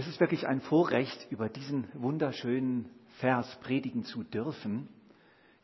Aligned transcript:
Es 0.00 0.06
ist 0.06 0.18
wirklich 0.18 0.48
ein 0.48 0.62
Vorrecht, 0.62 1.30
über 1.30 1.50
diesen 1.50 1.86
wunderschönen 1.92 2.88
Vers 3.18 3.54
predigen 3.60 4.02
zu 4.02 4.22
dürfen. 4.22 4.88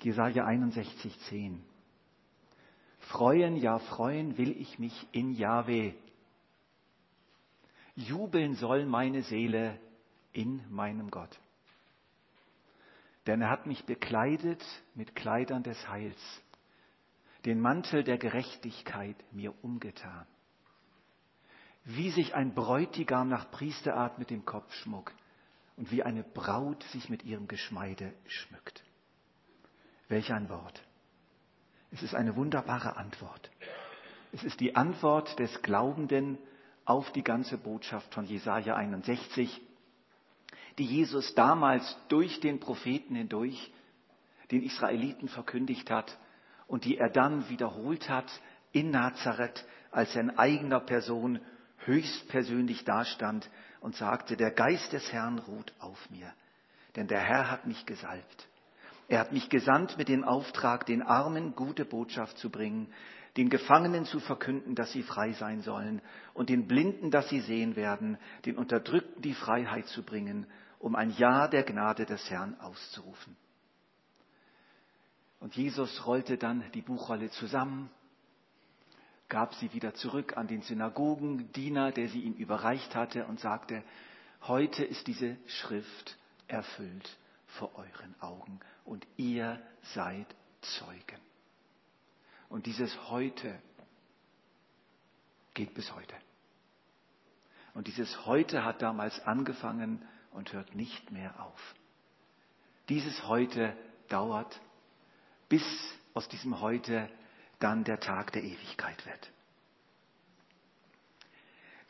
Jesaja 0.02 0.44
61, 0.44 1.18
10. 1.20 1.64
Freuen, 2.98 3.56
ja 3.56 3.78
freuen 3.78 4.36
will 4.36 4.50
ich 4.60 4.78
mich 4.78 4.92
in 5.12 5.32
Jahwe. 5.32 5.94
Jubeln 7.94 8.56
soll 8.56 8.84
meine 8.84 9.22
Seele 9.22 9.80
in 10.34 10.60
meinem 10.68 11.10
Gott. 11.10 11.40
Denn 13.26 13.40
er 13.40 13.48
hat 13.48 13.64
mich 13.64 13.86
bekleidet 13.86 14.62
mit 14.94 15.16
Kleidern 15.16 15.62
des 15.62 15.88
Heils, 15.88 16.20
den 17.46 17.58
Mantel 17.58 18.04
der 18.04 18.18
Gerechtigkeit 18.18 19.16
mir 19.32 19.54
umgetan 19.62 20.26
wie 21.86 22.10
sich 22.10 22.34
ein 22.34 22.52
Bräutigam 22.52 23.28
nach 23.28 23.50
Priesterart 23.52 24.18
mit 24.18 24.30
dem 24.30 24.44
Kopfschmuck 24.44 25.12
und 25.76 25.92
wie 25.92 26.02
eine 26.02 26.24
Braut 26.24 26.82
sich 26.84 27.08
mit 27.08 27.24
ihrem 27.24 27.46
Geschmeide 27.46 28.12
schmückt. 28.26 28.82
Welch 30.08 30.32
ein 30.32 30.48
Wort. 30.48 30.82
Es 31.92 32.02
ist 32.02 32.14
eine 32.14 32.34
wunderbare 32.34 32.96
Antwort. 32.96 33.50
Es 34.32 34.42
ist 34.42 34.58
die 34.58 34.74
Antwort 34.74 35.38
des 35.38 35.62
Glaubenden 35.62 36.38
auf 36.84 37.12
die 37.12 37.22
ganze 37.22 37.56
Botschaft 37.56 38.12
von 38.12 38.24
Jesaja 38.26 38.74
61, 38.74 39.60
die 40.78 40.84
Jesus 40.84 41.34
damals 41.36 41.96
durch 42.08 42.40
den 42.40 42.58
Propheten 42.58 43.14
hindurch 43.14 43.72
den 44.50 44.62
Israeliten 44.62 45.28
verkündigt 45.28 45.90
hat 45.90 46.18
und 46.66 46.84
die 46.84 46.98
er 46.98 47.10
dann 47.10 47.48
wiederholt 47.48 48.08
hat 48.08 48.30
in 48.72 48.90
Nazareth, 48.90 49.64
als 49.92 50.14
er 50.16 50.22
in 50.22 50.30
eigener 50.36 50.80
Person 50.80 51.40
höchstpersönlich 51.86 52.84
dastand 52.84 53.48
und 53.80 53.96
sagte, 53.96 54.36
der 54.36 54.50
Geist 54.50 54.92
des 54.92 55.12
Herrn 55.12 55.38
ruht 55.38 55.72
auf 55.78 56.10
mir, 56.10 56.32
denn 56.96 57.08
der 57.08 57.20
Herr 57.20 57.50
hat 57.50 57.66
mich 57.66 57.86
gesalbt. 57.86 58.48
Er 59.08 59.20
hat 59.20 59.32
mich 59.32 59.48
gesandt 59.48 59.96
mit 59.98 60.08
dem 60.08 60.24
Auftrag, 60.24 60.86
den 60.86 61.02
Armen 61.02 61.54
gute 61.54 61.84
Botschaft 61.84 62.38
zu 62.38 62.50
bringen, 62.50 62.92
den 63.36 63.50
Gefangenen 63.50 64.04
zu 64.04 64.18
verkünden, 64.18 64.74
dass 64.74 64.92
sie 64.92 65.02
frei 65.02 65.32
sein 65.32 65.60
sollen, 65.60 66.00
und 66.34 66.48
den 66.48 66.66
Blinden, 66.66 67.10
dass 67.10 67.28
sie 67.28 67.40
sehen 67.40 67.76
werden, 67.76 68.18
den 68.44 68.56
Unterdrückten 68.56 69.22
die 69.22 69.34
Freiheit 69.34 69.86
zu 69.86 70.02
bringen, 70.02 70.46
um 70.78 70.96
ein 70.96 71.10
Ja 71.10 71.46
der 71.46 71.62
Gnade 71.62 72.06
des 72.06 72.28
Herrn 72.30 72.58
auszurufen. 72.60 73.36
Und 75.38 75.54
Jesus 75.54 76.06
rollte 76.06 76.38
dann 76.38 76.64
die 76.72 76.82
Buchrolle 76.82 77.30
zusammen 77.30 77.90
gab 79.28 79.54
sie 79.54 79.72
wieder 79.72 79.94
zurück 79.94 80.36
an 80.36 80.46
den 80.46 80.62
Synagogendiener, 80.62 81.92
der 81.92 82.08
sie 82.08 82.20
ihm 82.20 82.34
überreicht 82.34 82.94
hatte 82.94 83.26
und 83.26 83.40
sagte, 83.40 83.82
heute 84.42 84.84
ist 84.84 85.06
diese 85.06 85.36
Schrift 85.46 86.16
erfüllt 86.46 87.16
vor 87.46 87.74
euren 87.76 88.14
Augen 88.20 88.60
und 88.84 89.06
ihr 89.16 89.60
seid 89.94 90.26
Zeugen. 90.60 91.20
Und 92.48 92.66
dieses 92.66 93.10
heute 93.10 93.58
geht 95.54 95.74
bis 95.74 95.92
heute. 95.94 96.14
Und 97.74 97.88
dieses 97.88 98.26
heute 98.26 98.64
hat 98.64 98.82
damals 98.82 99.20
angefangen 99.26 100.02
und 100.32 100.52
hört 100.52 100.74
nicht 100.74 101.10
mehr 101.10 101.38
auf. 101.40 101.74
Dieses 102.88 103.26
heute 103.26 103.76
dauert, 104.08 104.60
bis 105.48 105.64
aus 106.14 106.28
diesem 106.28 106.60
heute 106.60 107.08
dann 107.58 107.84
der 107.84 108.00
Tag 108.00 108.32
der 108.32 108.42
Ewigkeit 108.42 109.04
wird. 109.06 109.30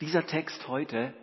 Dieser 0.01 0.25
Text 0.25 0.67
heute 0.67 1.13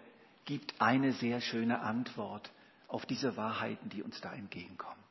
gibt 0.44 0.80
eine 0.80 1.12
sehr 1.12 1.40
schöne 1.40 1.80
Antwort 1.80 2.50
auf 2.88 3.06
diese 3.06 3.36
Wahrheiten, 3.36 3.88
die 3.88 4.02
uns 4.02 4.20
da 4.20 4.32
entgegenkommen. 4.32 5.02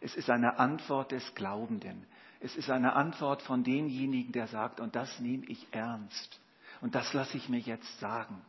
Es 0.00 0.14
ist 0.16 0.28
eine 0.28 0.58
Antwort 0.58 1.12
des 1.12 1.34
Glaubenden. 1.34 2.06
Es 2.40 2.56
ist 2.56 2.68
eine 2.68 2.94
Antwort 2.94 3.40
von 3.42 3.64
demjenigen, 3.64 4.32
der 4.32 4.48
sagt, 4.48 4.80
und 4.80 4.94
das 4.94 5.18
nehme 5.18 5.46
ich 5.46 5.66
ernst. 5.72 6.40
Und 6.82 6.94
das 6.94 7.12
lasse 7.14 7.36
ich 7.38 7.48
mir 7.48 7.60
jetzt 7.60 8.00
sagen. 8.00 8.44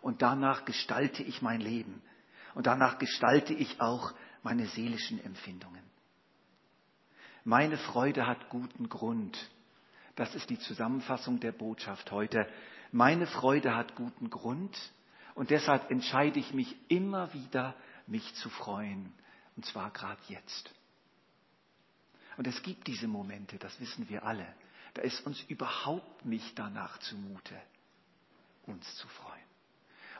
Und 0.00 0.22
danach 0.22 0.64
gestalte 0.64 1.22
ich 1.22 1.42
mein 1.42 1.60
Leben. 1.60 2.00
Und 2.54 2.66
danach 2.66 2.98
gestalte 2.98 3.52
ich 3.52 3.80
auch 3.80 4.14
meine 4.42 4.66
seelischen 4.66 5.22
Empfindungen. 5.22 5.89
Meine 7.44 7.78
Freude 7.78 8.26
hat 8.26 8.48
guten 8.50 8.88
Grund. 8.88 9.38
Das 10.16 10.34
ist 10.34 10.50
die 10.50 10.58
Zusammenfassung 10.58 11.40
der 11.40 11.52
Botschaft 11.52 12.10
heute. 12.10 12.46
Meine 12.92 13.26
Freude 13.26 13.74
hat 13.74 13.94
guten 13.94 14.28
Grund 14.28 14.76
und 15.34 15.50
deshalb 15.50 15.90
entscheide 15.90 16.38
ich 16.38 16.52
mich 16.52 16.76
immer 16.90 17.32
wieder, 17.32 17.74
mich 18.06 18.34
zu 18.34 18.50
freuen. 18.50 19.12
Und 19.56 19.64
zwar 19.64 19.90
gerade 19.90 20.20
jetzt. 20.28 20.74
Und 22.36 22.46
es 22.46 22.62
gibt 22.62 22.86
diese 22.86 23.08
Momente, 23.08 23.58
das 23.58 23.78
wissen 23.80 24.08
wir 24.08 24.24
alle. 24.24 24.46
Da 24.94 25.02
ist 25.02 25.24
uns 25.26 25.40
überhaupt 25.44 26.24
nicht 26.24 26.58
danach 26.58 26.98
zumute, 26.98 27.54
uns 28.66 28.96
zu 28.96 29.08
freuen. 29.08 29.40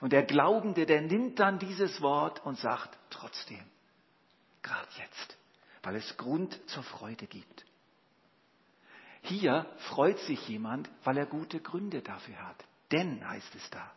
Und 0.00 0.12
der 0.12 0.22
Glaubende, 0.22 0.86
der 0.86 1.03
nimmt 1.03 1.38
dann 1.38 1.59
dieses 1.59 2.00
Wort 2.00 2.44
und 2.47 2.59
sagt 2.59 2.97
trotzdem, 3.10 3.64
gerade 4.62 4.88
jetzt 4.97 5.40
weil 5.82 5.96
es 5.96 6.16
Grund 6.16 6.58
zur 6.68 6.82
Freude 6.82 7.26
gibt. 7.26 7.64
Hier 9.22 9.66
freut 9.91 10.18
sich 10.20 10.48
jemand, 10.48 10.88
weil 11.04 11.18
er 11.18 11.26
gute 11.26 11.60
Gründe 11.60 12.00
dafür 12.02 12.36
hat. 12.48 12.64
Denn, 12.91 13.26
heißt 13.26 13.54
es 13.54 13.70
da, 13.70 13.92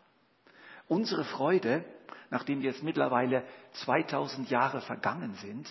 unsere 0.88 1.24
Freude, 1.24 1.84
nachdem 2.30 2.62
jetzt 2.62 2.84
mittlerweile 2.84 3.44
2000 3.86 4.50
Jahre 4.50 4.82
vergangen 4.82 5.34
sind 5.36 5.68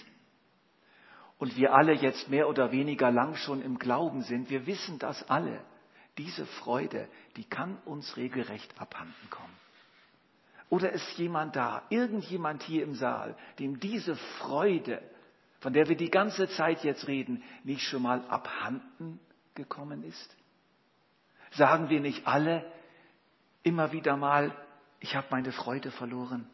und 1.39 1.57
wir 1.57 1.75
alle 1.75 1.93
jetzt 1.93 2.29
mehr 2.29 2.49
oder 2.49 2.73
weniger 2.73 3.11
lang 3.11 3.37
schon 3.37 3.63
im 3.63 3.79
Glauben 3.79 4.23
sind, 4.23 4.51
wir 4.51 4.67
wissen 4.67 4.99
das 4.99 5.29
alle, 5.29 5.65
diese 6.19 6.47
Freude, 6.47 7.09
die 7.37 7.45
kann 7.45 7.79
uns 7.85 8.17
regelrecht 8.17 8.81
abhanden 8.81 9.31
kommen. 9.31 9.57
Oder 10.69 10.93
ist 10.93 11.19
jemand 11.19 11.55
da, 11.55 11.83
irgendjemand 11.91 12.63
hier 12.63 12.83
im 12.83 12.95
Saal, 12.95 13.37
dem 13.59 13.79
diese 13.79 14.17
Freude 14.39 15.03
von 15.63 15.73
der 15.73 15.89
wir 15.89 15.97
die 15.97 16.11
ganze 16.11 16.49
Zeit 16.49 16.83
jetzt 16.83 17.07
reden, 17.07 17.43
nicht 17.63 17.83
schon 17.83 18.03
mal 18.03 18.27
abhanden 18.27 19.21
gekommen 19.55 20.03
ist? 20.03 20.37
Sagen 21.53 21.89
wir 21.89 22.01
nicht 22.01 22.27
alle 22.27 22.71
immer 23.63 23.93
wieder 23.93 24.17
mal, 24.17 24.57
ich 24.99 25.15
habe 25.15 25.29
meine 25.31 25.53
Freude 25.53 25.93
verloren? 25.93 26.49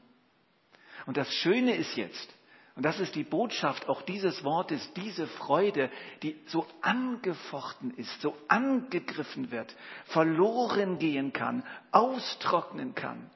Und 1.07 1.17
das 1.17 1.33
Schöne 1.33 1.75
ist 1.75 1.97
jetzt, 1.97 2.35
und 2.75 2.83
das 2.83 3.01
ist 3.01 3.15
die 3.15 3.25
Botschaft 3.25 3.89
auch 3.89 4.03
dieses 4.03 4.45
Wortes, 4.45 4.93
diese 4.93 5.27
Freude, 5.27 5.91
die 6.23 6.39
so 6.47 6.67
angefochten 6.83 7.97
ist, 7.97 8.21
so 8.21 8.37
angegriffen 8.47 9.51
wird, 9.51 9.75
verloren 10.05 10.99
gehen 10.99 11.33
kann, 11.33 11.65
austrocknen 11.93 12.95
kann, 12.95 13.31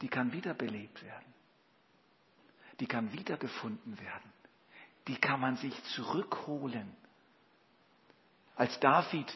die 0.00 0.08
kann 0.08 0.32
wiederbelebt 0.32 1.04
werden. 1.04 1.34
Die 2.80 2.86
kann 2.86 3.12
wiedergefunden 3.12 4.00
werden 4.00 4.33
die 5.08 5.16
kann 5.16 5.40
man 5.40 5.56
sich 5.56 5.74
zurückholen. 5.94 6.94
Als 8.56 8.78
David 8.80 9.26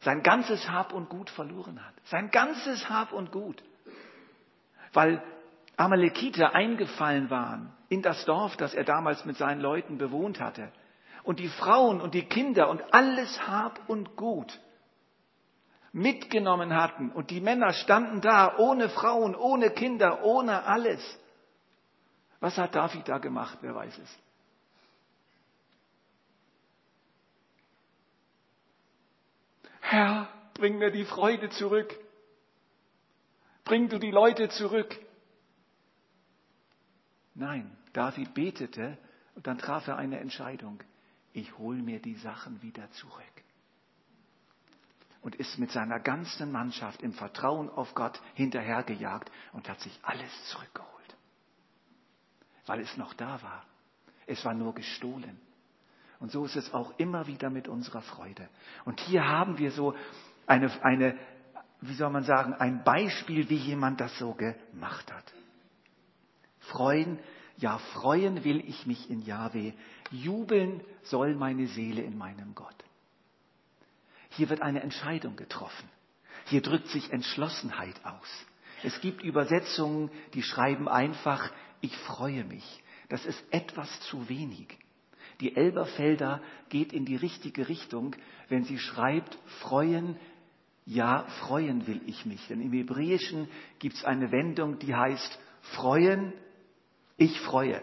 sein 0.00 0.22
ganzes 0.22 0.68
Hab 0.70 0.92
und 0.92 1.08
Gut 1.08 1.30
verloren 1.30 1.84
hat. 1.84 1.94
Sein 2.04 2.30
ganzes 2.30 2.88
Hab 2.88 3.12
und 3.12 3.32
Gut. 3.32 3.62
Weil 4.92 5.22
Amalekiter 5.76 6.54
eingefallen 6.54 7.30
waren 7.30 7.72
in 7.88 8.02
das 8.02 8.24
Dorf, 8.26 8.56
das 8.56 8.74
er 8.74 8.84
damals 8.84 9.24
mit 9.24 9.36
seinen 9.36 9.60
Leuten 9.60 9.98
bewohnt 9.98 10.40
hatte. 10.40 10.70
Und 11.22 11.40
die 11.40 11.48
Frauen 11.48 12.00
und 12.00 12.14
die 12.14 12.26
Kinder 12.26 12.68
und 12.68 12.94
alles 12.94 13.48
Hab 13.48 13.88
und 13.88 14.14
Gut 14.14 14.60
mitgenommen 15.92 16.74
hatten. 16.74 17.10
Und 17.10 17.30
die 17.30 17.40
Männer 17.40 17.72
standen 17.72 18.20
da 18.20 18.58
ohne 18.58 18.88
Frauen, 18.88 19.34
ohne 19.34 19.70
Kinder, 19.70 20.22
ohne 20.24 20.64
alles. 20.64 21.00
Was 22.40 22.58
hat 22.58 22.74
David 22.74 23.08
da 23.08 23.18
gemacht? 23.18 23.58
Wer 23.62 23.74
weiß 23.74 23.98
es? 23.98 24.18
Herr, 29.86 30.30
bring 30.54 30.78
mir 30.78 30.90
die 30.90 31.04
Freude 31.04 31.50
zurück. 31.50 31.94
Bring 33.64 33.90
du 33.90 33.98
die 33.98 34.10
Leute 34.10 34.48
zurück. 34.48 34.98
Nein, 37.34 37.76
David 37.92 38.32
betete 38.32 38.96
und 39.34 39.46
dann 39.46 39.58
traf 39.58 39.86
er 39.86 39.98
eine 39.98 40.20
Entscheidung. 40.20 40.82
Ich 41.34 41.58
hole 41.58 41.82
mir 41.82 42.00
die 42.00 42.14
Sachen 42.14 42.62
wieder 42.62 42.90
zurück. 42.92 43.24
Und 45.20 45.34
ist 45.36 45.58
mit 45.58 45.70
seiner 45.70 46.00
ganzen 46.00 46.50
Mannschaft 46.50 47.02
im 47.02 47.12
Vertrauen 47.12 47.68
auf 47.68 47.94
Gott 47.94 48.18
hinterhergejagt 48.34 49.30
und 49.52 49.68
hat 49.68 49.80
sich 49.80 49.98
alles 50.02 50.30
zurückgeholt. 50.46 51.16
Weil 52.64 52.80
es 52.80 52.96
noch 52.96 53.12
da 53.12 53.42
war. 53.42 53.66
Es 54.26 54.42
war 54.46 54.54
nur 54.54 54.74
gestohlen. 54.74 55.38
Und 56.20 56.30
so 56.32 56.44
ist 56.44 56.56
es 56.56 56.72
auch 56.72 56.92
immer 56.98 57.26
wieder 57.26 57.50
mit 57.50 57.68
unserer 57.68 58.02
Freude. 58.02 58.48
Und 58.84 59.00
hier 59.00 59.26
haben 59.26 59.58
wir 59.58 59.70
so 59.70 59.94
eine, 60.46 60.70
eine 60.82 61.18
wie 61.80 61.94
soll 61.94 62.10
man 62.10 62.24
sagen, 62.24 62.54
ein 62.54 62.82
Beispiel, 62.84 63.48
wie 63.50 63.56
jemand 63.56 64.00
das 64.00 64.16
so 64.18 64.34
gemacht 64.34 65.12
hat. 65.12 65.32
Freuen, 66.60 67.18
ja, 67.58 67.78
freuen 67.92 68.44
will 68.44 68.60
ich 68.66 68.86
mich 68.86 69.10
in 69.10 69.22
Yahweh. 69.22 69.72
Jubeln 70.10 70.82
soll 71.02 71.34
meine 71.34 71.66
Seele 71.66 72.02
in 72.02 72.16
meinem 72.16 72.54
Gott. 72.54 72.74
Hier 74.30 74.48
wird 74.48 74.62
eine 74.62 74.82
Entscheidung 74.82 75.36
getroffen. 75.36 75.88
Hier 76.46 76.62
drückt 76.62 76.88
sich 76.88 77.12
Entschlossenheit 77.12 78.04
aus. 78.04 78.46
Es 78.82 79.00
gibt 79.00 79.22
Übersetzungen, 79.22 80.10
die 80.34 80.42
schreiben 80.42 80.88
einfach, 80.88 81.50
ich 81.80 81.96
freue 81.98 82.44
mich. 82.44 82.82
Das 83.08 83.24
ist 83.24 83.42
etwas 83.50 84.00
zu 84.08 84.28
wenig. 84.28 84.78
Die 85.40 85.56
Elberfelder 85.56 86.40
geht 86.68 86.92
in 86.92 87.04
die 87.04 87.16
richtige 87.16 87.68
Richtung, 87.68 88.14
wenn 88.48 88.64
sie 88.64 88.78
schreibt, 88.78 89.36
freuen, 89.60 90.16
ja, 90.86 91.24
freuen 91.40 91.86
will 91.86 92.00
ich 92.06 92.26
mich. 92.26 92.46
Denn 92.48 92.60
im 92.60 92.72
Hebräischen 92.72 93.48
gibt 93.78 93.96
es 93.96 94.04
eine 94.04 94.30
Wendung, 94.30 94.78
die 94.78 94.94
heißt, 94.94 95.38
freuen, 95.60 96.32
ich 97.16 97.40
freue. 97.40 97.80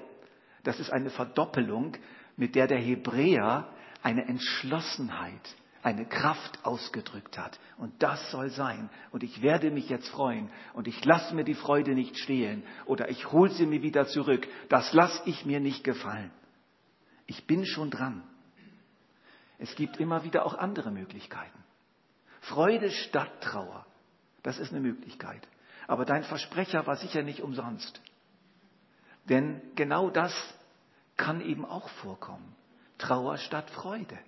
Das 0.64 0.80
ist 0.80 0.92
eine 0.92 1.10
Verdoppelung, 1.10 1.98
mit 2.38 2.56
der 2.56 2.68
der 2.68 2.80
Hebräer 2.80 3.68
eine 4.04 4.28
Entschlossenheit, 4.28 5.56
eine 5.84 6.06
Kraft 6.06 6.64
ausgedrückt 6.64 7.38
hat. 7.38 7.60
Und 7.78 8.02
das 8.02 8.32
soll 8.32 8.50
sein. 8.50 8.90
Und 9.12 9.24
ich 9.24 9.42
werde 9.42 9.72
mich 9.72 9.90
jetzt 9.90 10.08
freuen. 10.10 10.50
Und 10.74 10.88
ich 10.88 11.04
lasse 11.06 11.34
mir 11.34 11.44
die 11.44 11.56
Freude 11.56 11.96
nicht 11.96 12.18
stehlen. 12.18 12.64
Oder 12.86 13.10
ich 13.10 13.32
hole 13.32 13.52
sie 13.52 13.66
mir 13.66 13.82
wieder 13.82 14.08
zurück. 14.08 14.48
Das 14.70 14.94
lasse 14.94 15.22
ich 15.26 15.46
mir 15.46 15.60
nicht 15.60 15.84
gefallen. 15.84 16.32
Ich 17.32 17.48
bin 17.48 17.66
schon 17.66 17.90
dran. 17.90 18.24
Es 19.58 19.74
gibt 19.76 20.02
immer 20.02 20.26
wieder 20.26 20.46
auch 20.46 20.54
andere 20.54 20.92
Möglichkeiten. 20.92 21.64
Freude 22.42 22.92
statt 22.92 23.40
Trauer. 23.40 23.86
Das 24.44 24.60
ist 24.60 24.72
eine 24.72 24.82
Möglichkeit. 24.82 25.48
Aber 25.88 26.04
dein 26.04 26.26
Versprecher 26.26 26.86
war 26.86 26.98
sicher 26.98 27.24
nicht 27.24 27.40
umsonst. 27.40 28.02
Denn 29.30 29.62
genau 29.76 30.10
das 30.10 30.34
kann 31.16 31.40
eben 31.40 31.64
auch 31.64 31.88
vorkommen. 32.04 32.54
Trauer 32.98 33.38
statt 33.38 33.70
Freude. 33.70 34.20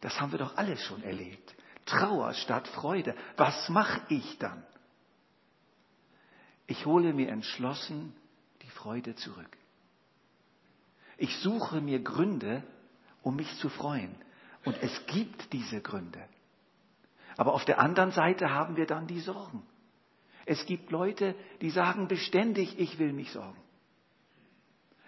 Das 0.00 0.20
haben 0.20 0.32
wir 0.32 0.40
doch 0.40 0.56
alle 0.56 0.76
schon 0.76 1.04
erlebt. 1.04 1.54
Trauer 1.86 2.34
statt 2.34 2.66
Freude. 2.66 3.14
Was 3.36 3.68
mache 3.68 4.02
ich 4.08 4.38
dann? 4.38 4.64
Ich 6.66 6.84
hole 6.84 7.12
mir 7.12 7.28
entschlossen 7.28 8.12
die 8.62 8.70
Freude 8.70 9.14
zurück. 9.14 9.59
Ich 11.20 11.36
suche 11.40 11.82
mir 11.82 11.98
Gründe, 12.02 12.62
um 13.20 13.36
mich 13.36 13.54
zu 13.58 13.68
freuen. 13.68 14.16
Und 14.64 14.74
es 14.82 15.06
gibt 15.06 15.52
diese 15.52 15.82
Gründe. 15.82 16.24
Aber 17.36 17.52
auf 17.52 17.66
der 17.66 17.78
anderen 17.78 18.10
Seite 18.10 18.48
haben 18.50 18.78
wir 18.78 18.86
dann 18.86 19.06
die 19.06 19.20
Sorgen. 19.20 19.62
Es 20.46 20.64
gibt 20.64 20.90
Leute, 20.90 21.34
die 21.60 21.68
sagen 21.68 22.08
beständig, 22.08 22.78
ich 22.78 22.98
will 22.98 23.12
mich 23.12 23.30
sorgen. 23.32 23.60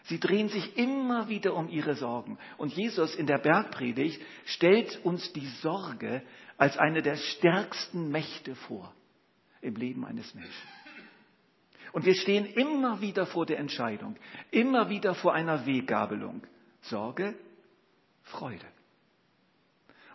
Sie 0.02 0.20
drehen 0.20 0.50
sich 0.50 0.76
immer 0.76 1.30
wieder 1.30 1.54
um 1.54 1.70
ihre 1.70 1.94
Sorgen. 1.94 2.38
Und 2.58 2.74
Jesus 2.74 3.14
in 3.14 3.26
der 3.26 3.38
Bergpredigt 3.38 4.20
stellt 4.44 5.02
uns 5.06 5.32
die 5.32 5.46
Sorge 5.62 6.22
als 6.58 6.76
eine 6.76 7.00
der 7.00 7.16
stärksten 7.16 8.10
Mächte 8.10 8.54
vor 8.54 8.94
im 9.62 9.76
Leben 9.76 10.04
eines 10.04 10.34
Menschen. 10.34 10.68
Und 11.92 12.06
wir 12.06 12.14
stehen 12.14 12.46
immer 12.46 13.00
wieder 13.00 13.26
vor 13.26 13.46
der 13.46 13.58
Entscheidung, 13.58 14.16
immer 14.50 14.88
wieder 14.88 15.14
vor 15.14 15.34
einer 15.34 15.66
Weggabelung. 15.66 16.42
Sorge, 16.80 17.34
Freude. 18.22 18.66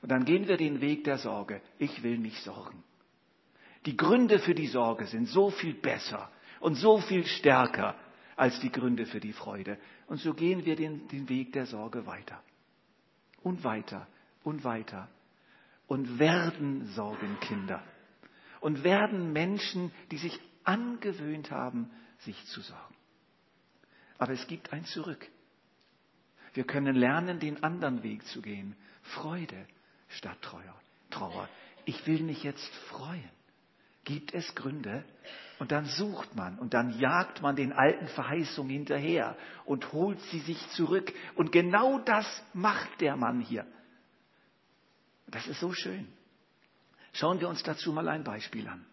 Und 0.02 0.12
dann 0.12 0.26
gehen 0.26 0.48
wir 0.48 0.58
den 0.58 0.82
Weg 0.82 1.04
der 1.04 1.18
Sorge. 1.18 1.62
Ich 1.78 2.04
will 2.04 2.18
mich 2.18 2.40
sorgen. 2.42 2.84
Die 3.86 3.96
Gründe 3.96 4.40
für 4.40 4.56
die 4.56 4.68
Sorge 4.68 5.06
sind 5.06 5.28
so 5.28 5.50
viel 5.50 5.74
besser 5.74 6.30
und 6.60 6.76
so 6.76 7.00
viel 7.00 7.26
stärker 7.26 7.96
als 8.36 8.60
die 8.60 8.72
Gründe 8.72 9.06
für 9.06 9.20
die 9.20 9.34
Freude. 9.34 9.78
Und 10.08 10.20
so 10.20 10.34
gehen 10.34 10.66
wir 10.66 10.76
den, 10.76 11.08
den 11.08 11.30
Weg 11.30 11.54
der 11.54 11.66
Sorge 11.66 12.06
weiter. 12.06 12.42
Und 13.44 13.64
weiter 13.64 14.08
und 14.44 14.64
weiter. 14.64 15.10
Und 15.88 16.20
werden 16.20 16.88
Sorgenkinder. 16.88 17.84
Und 18.60 18.84
werden 18.84 19.32
Menschen, 19.32 19.92
die 20.12 20.18
sich 20.18 20.40
angewöhnt 20.68 21.52
haben, 21.52 21.90
sich 22.20 22.44
zu 22.48 22.62
sorgen. 22.62 22.96
Aber 24.18 24.34
es 24.34 24.48
gibt 24.48 24.74
ein 24.74 24.86
Zurück. 24.86 25.28
Wir 26.54 26.64
können 26.64 26.96
lernen, 26.96 27.40
den 27.40 27.64
anderen 27.64 28.04
Weg 28.04 28.26
zu 28.28 28.42
gehen. 28.42 28.76
Freude 29.04 29.68
statt 30.10 30.38
Trauer. 31.12 31.50
Ich 31.86 32.06
will 32.08 32.24
mich 32.24 32.44
jetzt 32.44 32.74
freuen 32.90 33.30
gibt 34.08 34.34
es 34.34 34.56
Gründe 34.56 35.04
und 35.60 35.74
dann 35.74 35.84
sucht 35.86 36.34
man 36.34 36.58
und 36.60 36.74
dann 36.74 36.98
jagt 36.98 37.42
man 37.42 37.58
den 37.58 37.74
alten 37.74 38.08
Verheißungen 38.08 38.72
hinterher 38.72 39.36
und 39.66 39.92
holt 39.92 40.22
sie 40.32 40.40
sich 40.40 40.66
zurück. 40.70 41.12
Und 41.36 41.52
genau 41.52 42.00
das 42.00 42.26
macht 42.54 43.02
der 43.02 43.18
Mann 43.18 43.42
hier. 43.42 43.68
Das 45.28 45.46
ist 45.48 45.60
so 45.60 45.74
schön. 45.74 46.08
Schauen 47.12 47.42
wir 47.42 47.50
uns 47.50 47.62
dazu 47.64 47.92
mal 47.92 48.08
ein 48.08 48.24
Beispiel 48.24 48.66
an. 48.70 48.86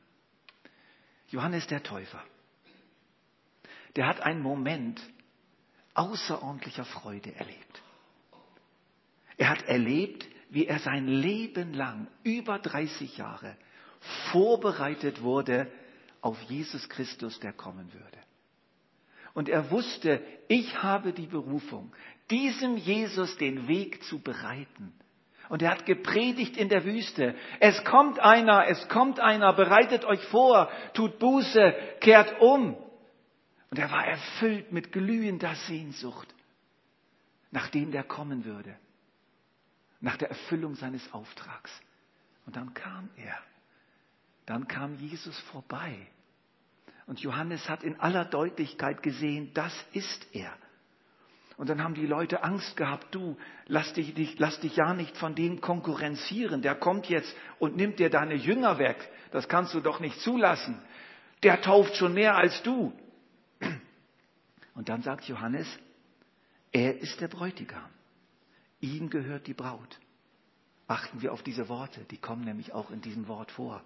Johannes 1.35 1.67
der 1.67 1.83
Täufer. 1.83 2.23
Der 3.97 4.07
hat 4.07 4.21
einen 4.21 4.41
Moment 4.41 5.01
außerordentlicher 5.95 6.85
Freude 6.85 7.35
erlebt. 7.35 7.83
Er 9.37 9.51
hat 9.51 9.63
erlebt, 9.65 10.29
wie 10.51 10.67
er 10.67 10.79
sein 10.79 11.09
Leben 11.09 11.75
lang, 11.75 12.07
über 12.23 12.61
30 12.61 13.19
Jahre, 13.19 13.57
vorbereitet 14.31 15.23
wurde 15.23 15.69
auf 16.21 16.41
Jesus 16.43 16.89
Christus, 16.89 17.41
der 17.41 17.53
kommen 17.53 17.93
würde. 17.93 18.19
Und 19.33 19.49
er 19.49 19.73
wusste, 19.73 20.25
ich 20.47 20.85
habe 20.85 21.13
die 21.13 21.27
Berufung, 21.27 21.93
diesem 22.31 22.77
Jesus 22.77 23.37
den 23.39 23.67
Weg 23.67 24.05
zu 24.05 24.21
bereiten. 24.21 24.93
Und 25.49 25.63
er 25.63 25.71
hat 25.71 25.87
gepredigt 25.87 26.57
in 26.57 26.69
der 26.69 26.85
Wüste. 26.85 27.35
Es 27.61 27.85
kommt 27.85 28.19
einer, 28.19 28.67
es 28.69 28.89
kommt 28.89 29.21
einer, 29.21 29.53
bereitet 29.53 30.05
euch 30.05 30.25
vor, 30.27 30.71
tut 30.95 31.19
Buße, 31.19 31.75
kehrt 32.01 32.41
um. 32.41 32.77
Und 33.71 33.79
er 33.79 33.91
war 33.91 34.07
erfüllt 34.07 34.73
mit 34.73 34.93
glühender 34.93 35.55
Sehnsucht, 35.67 36.33
nachdem 37.51 37.91
der 37.91 38.05
kommen 38.05 38.45
würde, 38.45 38.77
nach 40.01 40.17
der 40.17 40.29
Erfüllung 40.31 40.77
seines 40.77 41.13
Auftrags. 41.13 41.71
Und 42.47 42.57
dann 42.57 42.73
kam 42.75 43.11
er. 43.17 43.37
Dann 44.47 44.69
kam 44.69 44.95
Jesus 44.97 45.39
vorbei. 45.51 46.07
Und 47.07 47.21
Johannes 47.21 47.69
hat 47.69 47.83
in 47.83 47.99
aller 48.01 48.25
Deutlichkeit 48.25 49.03
gesehen, 49.03 49.53
das 49.55 49.73
ist 49.93 50.27
er. 50.35 50.53
Und 51.57 51.69
dann 51.69 51.83
haben 51.83 51.95
die 51.95 52.07
Leute 52.07 52.43
Angst 52.43 52.77
gehabt, 52.77 53.15
du, 53.15 53.37
lass 53.67 53.93
dich, 53.93 54.17
nicht, 54.17 54.41
lass 54.41 54.59
dich 54.61 54.77
ja 54.77 54.93
nicht 54.93 55.17
von 55.17 55.35
dem 55.35 55.61
konkurrenzieren. 55.61 56.63
Der 56.63 56.75
kommt 56.75 57.09
jetzt 57.09 57.35
und 57.59 57.77
nimmt 57.77 58.01
dir 58.01 58.11
deine 58.11 58.35
Jünger 58.35 58.79
weg. 58.79 59.09
Das 59.31 59.49
kannst 59.49 59.73
du 59.73 59.81
doch 59.81 60.01
nicht 60.01 60.21
zulassen. 60.21 60.83
Der 61.43 61.61
tauft 61.61 61.97
schon 61.97 62.15
mehr 62.15 62.37
als 62.37 62.61
du. 62.63 62.93
Und 64.75 64.89
dann 64.89 65.03
sagt 65.03 65.25
Johannes, 65.25 65.69
er 66.73 66.99
ist 66.99 67.21
der 67.21 67.29
Bräutigam. 67.29 67.89
Ihm 68.81 69.09
gehört 69.09 69.47
die 69.47 69.55
Braut. 69.55 70.01
Achten 70.89 71.23
wir 71.23 71.33
auf 71.33 71.43
diese 71.43 71.69
Worte, 71.69 72.05
die 72.11 72.19
kommen 72.19 72.45
nämlich 72.45 72.73
auch 72.73 72.91
in 72.91 73.01
diesem 73.01 73.29
Wort 73.29 73.53
vor. 73.53 73.83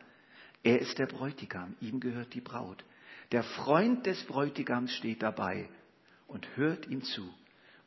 Er 0.62 0.80
ist 0.80 0.98
der 0.98 1.06
Bräutigam, 1.06 1.76
ihm 1.80 2.00
gehört 2.00 2.34
die 2.34 2.40
Braut. 2.40 2.84
Der 3.30 3.42
Freund 3.42 4.06
des 4.06 4.24
Bräutigams 4.24 4.92
steht 4.94 5.22
dabei 5.22 5.68
und 6.26 6.56
hört 6.56 6.86
ihm 6.86 7.02
zu 7.02 7.32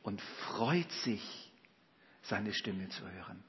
und 0.03 0.21
freut 0.21 0.91
sich, 1.03 1.51
seine 2.23 2.53
Stimme 2.53 2.89
zu 2.89 3.09
hören. 3.09 3.43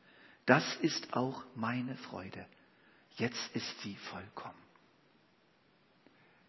Das 0.46 0.76
ist 0.76 1.14
auch 1.14 1.44
meine 1.54 1.96
Freude. 1.96 2.46
Jetzt 3.16 3.54
ist 3.54 3.80
sie 3.80 3.96
vollkommen. 3.96 4.58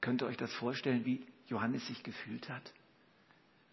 Könnt 0.01 0.22
ihr 0.22 0.27
euch 0.27 0.38
das 0.38 0.51
vorstellen, 0.53 1.05
wie 1.05 1.25
Johannes 1.48 1.86
sich 1.88 2.03
gefühlt 2.03 2.50
hat? 2.50 2.74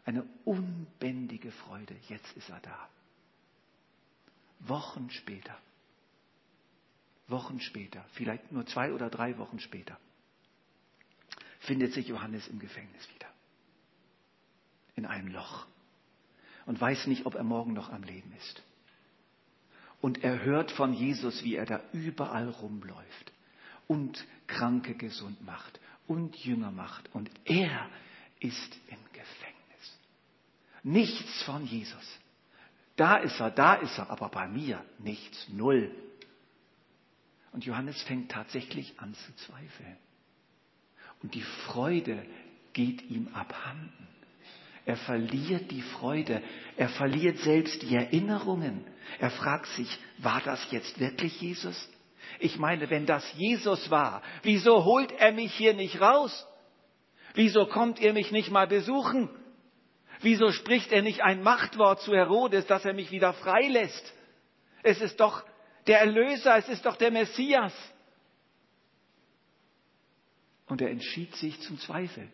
Eine 0.05 0.25
unbändige 0.45 1.53
Freude. 1.53 1.97
Jetzt 2.09 2.37
ist 2.37 2.49
er 2.49 2.61
da. 2.61 2.89
Wochen 4.61 5.11
später. 5.11 5.57
Wochen 7.29 7.61
später, 7.61 8.05
vielleicht 8.13 8.51
nur 8.51 8.67
zwei 8.67 8.93
oder 8.93 9.09
drei 9.09 9.39
Wochen 9.39 9.61
später, 9.61 9.99
findet 11.61 11.93
sich 11.93 12.09
Johannes 12.09 12.49
im 12.49 12.59
Gefängnis 12.59 13.09
wieder. 13.15 13.29
In 14.97 15.07
einem 15.07 15.29
Loch. 15.29 15.67
Und 16.67 16.81
weiß 16.81 17.07
nicht, 17.07 17.27
ob 17.27 17.35
er 17.35 17.45
morgen 17.45 17.73
noch 17.73 17.91
am 17.91 18.03
Leben 18.03 18.33
ist. 18.39 18.63
Und 20.01 20.25
er 20.25 20.43
hört 20.43 20.71
von 20.71 20.95
Jesus, 20.95 21.43
wie 21.45 21.57
er 21.57 21.67
da 21.67 21.81
überall 21.93 22.49
rumläuft 22.49 23.33
und 23.87 24.25
Kranke 24.47 24.95
gesund 24.95 25.45
macht 25.45 25.81
und 26.07 26.37
Jünger 26.37 26.71
macht. 26.71 27.15
Und 27.15 27.31
er 27.45 27.89
ist 28.41 28.77
im 28.89 28.99
Gefängnis. 29.13 29.99
Nichts 30.83 31.43
von 31.43 31.67
Jesus. 31.67 32.19
Da 32.97 33.17
ist 33.17 33.41
er, 33.41 33.51
da 33.51 33.75
ist 33.75 33.99
er, 33.99 34.11
aber 34.11 34.29
bei 34.29 34.49
mir 34.49 34.85
nichts, 34.99 35.49
null. 35.49 35.95
Und 37.53 37.65
Johannes 37.65 38.01
fängt 38.03 38.31
tatsächlich 38.31 38.99
an 39.01 39.15
zu 39.15 39.35
zweifeln. 39.37 39.97
Und 41.23 41.35
die 41.35 41.43
Freude 41.43 42.25
geht 42.73 43.03
ihm 43.11 43.29
abhanden. 43.35 44.09
Er 44.91 44.97
verliert 44.97 45.71
die 45.71 45.83
Freude. 45.83 46.43
Er 46.77 46.89
verliert 46.89 47.39
selbst 47.39 47.81
die 47.81 47.95
Erinnerungen. 47.95 48.85
Er 49.21 49.31
fragt 49.31 49.69
sich, 49.77 49.89
war 50.19 50.43
das 50.45 50.69
jetzt 50.73 50.99
wirklich 50.99 51.41
Jesus? 51.41 51.89
Ich 52.41 52.59
meine, 52.59 52.91
wenn 52.91 53.07
das 53.07 53.25
Jesus 53.35 53.89
war, 53.93 54.21
wieso 54.43 54.85
holt 54.85 55.13
er 55.13 55.31
mich 55.31 55.55
hier 55.55 55.75
nicht 55.75 56.01
raus? 56.01 56.45
Wieso 57.35 57.67
kommt 57.67 58.01
er 58.01 58.13
mich 58.13 58.33
nicht 58.33 58.51
mal 58.51 58.67
besuchen? 58.67 59.31
Wieso 60.23 60.51
spricht 60.51 60.91
er 60.91 61.03
nicht 61.03 61.23
ein 61.23 61.45
Machtwort 61.45 62.01
zu 62.01 62.13
Herodes, 62.13 62.67
dass 62.67 62.85
er 62.85 62.93
mich 62.93 63.13
wieder 63.13 63.33
freilässt? 63.33 64.13
Es 64.83 65.01
ist 65.01 65.21
doch 65.21 65.45
der 65.87 66.01
Erlöser, 66.01 66.57
es 66.57 66.69
ist 66.69 66.85
doch 66.85 66.97
der 66.97 67.13
Messias. 67.13 67.73
Und 70.67 70.83
er 70.83 70.91
entschied 70.91 71.37
sich 71.37 71.61
zum 71.61 71.79
Zweifel 71.79 72.29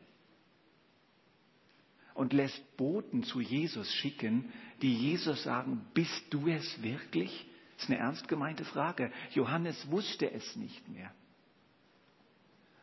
und 2.17 2.33
lässt 2.33 2.77
Boten 2.77 3.23
zu 3.23 3.41
Jesus 3.41 3.93
schicken, 3.93 4.51
die 4.83 4.95
Jesus 4.95 5.43
sagen, 5.43 5.87
bist 5.95 6.25
du 6.31 6.49
es 6.49 6.83
wirklich? 6.83 7.47
Das 7.77 7.85
ist 7.85 7.91
eine 7.91 7.99
ernst 7.99 8.27
gemeinte 8.27 8.65
Frage. 8.65 9.13
Johannes 9.35 9.91
wusste 9.91 10.31
es 10.31 10.57
nicht 10.57 10.89
mehr. 10.89 11.13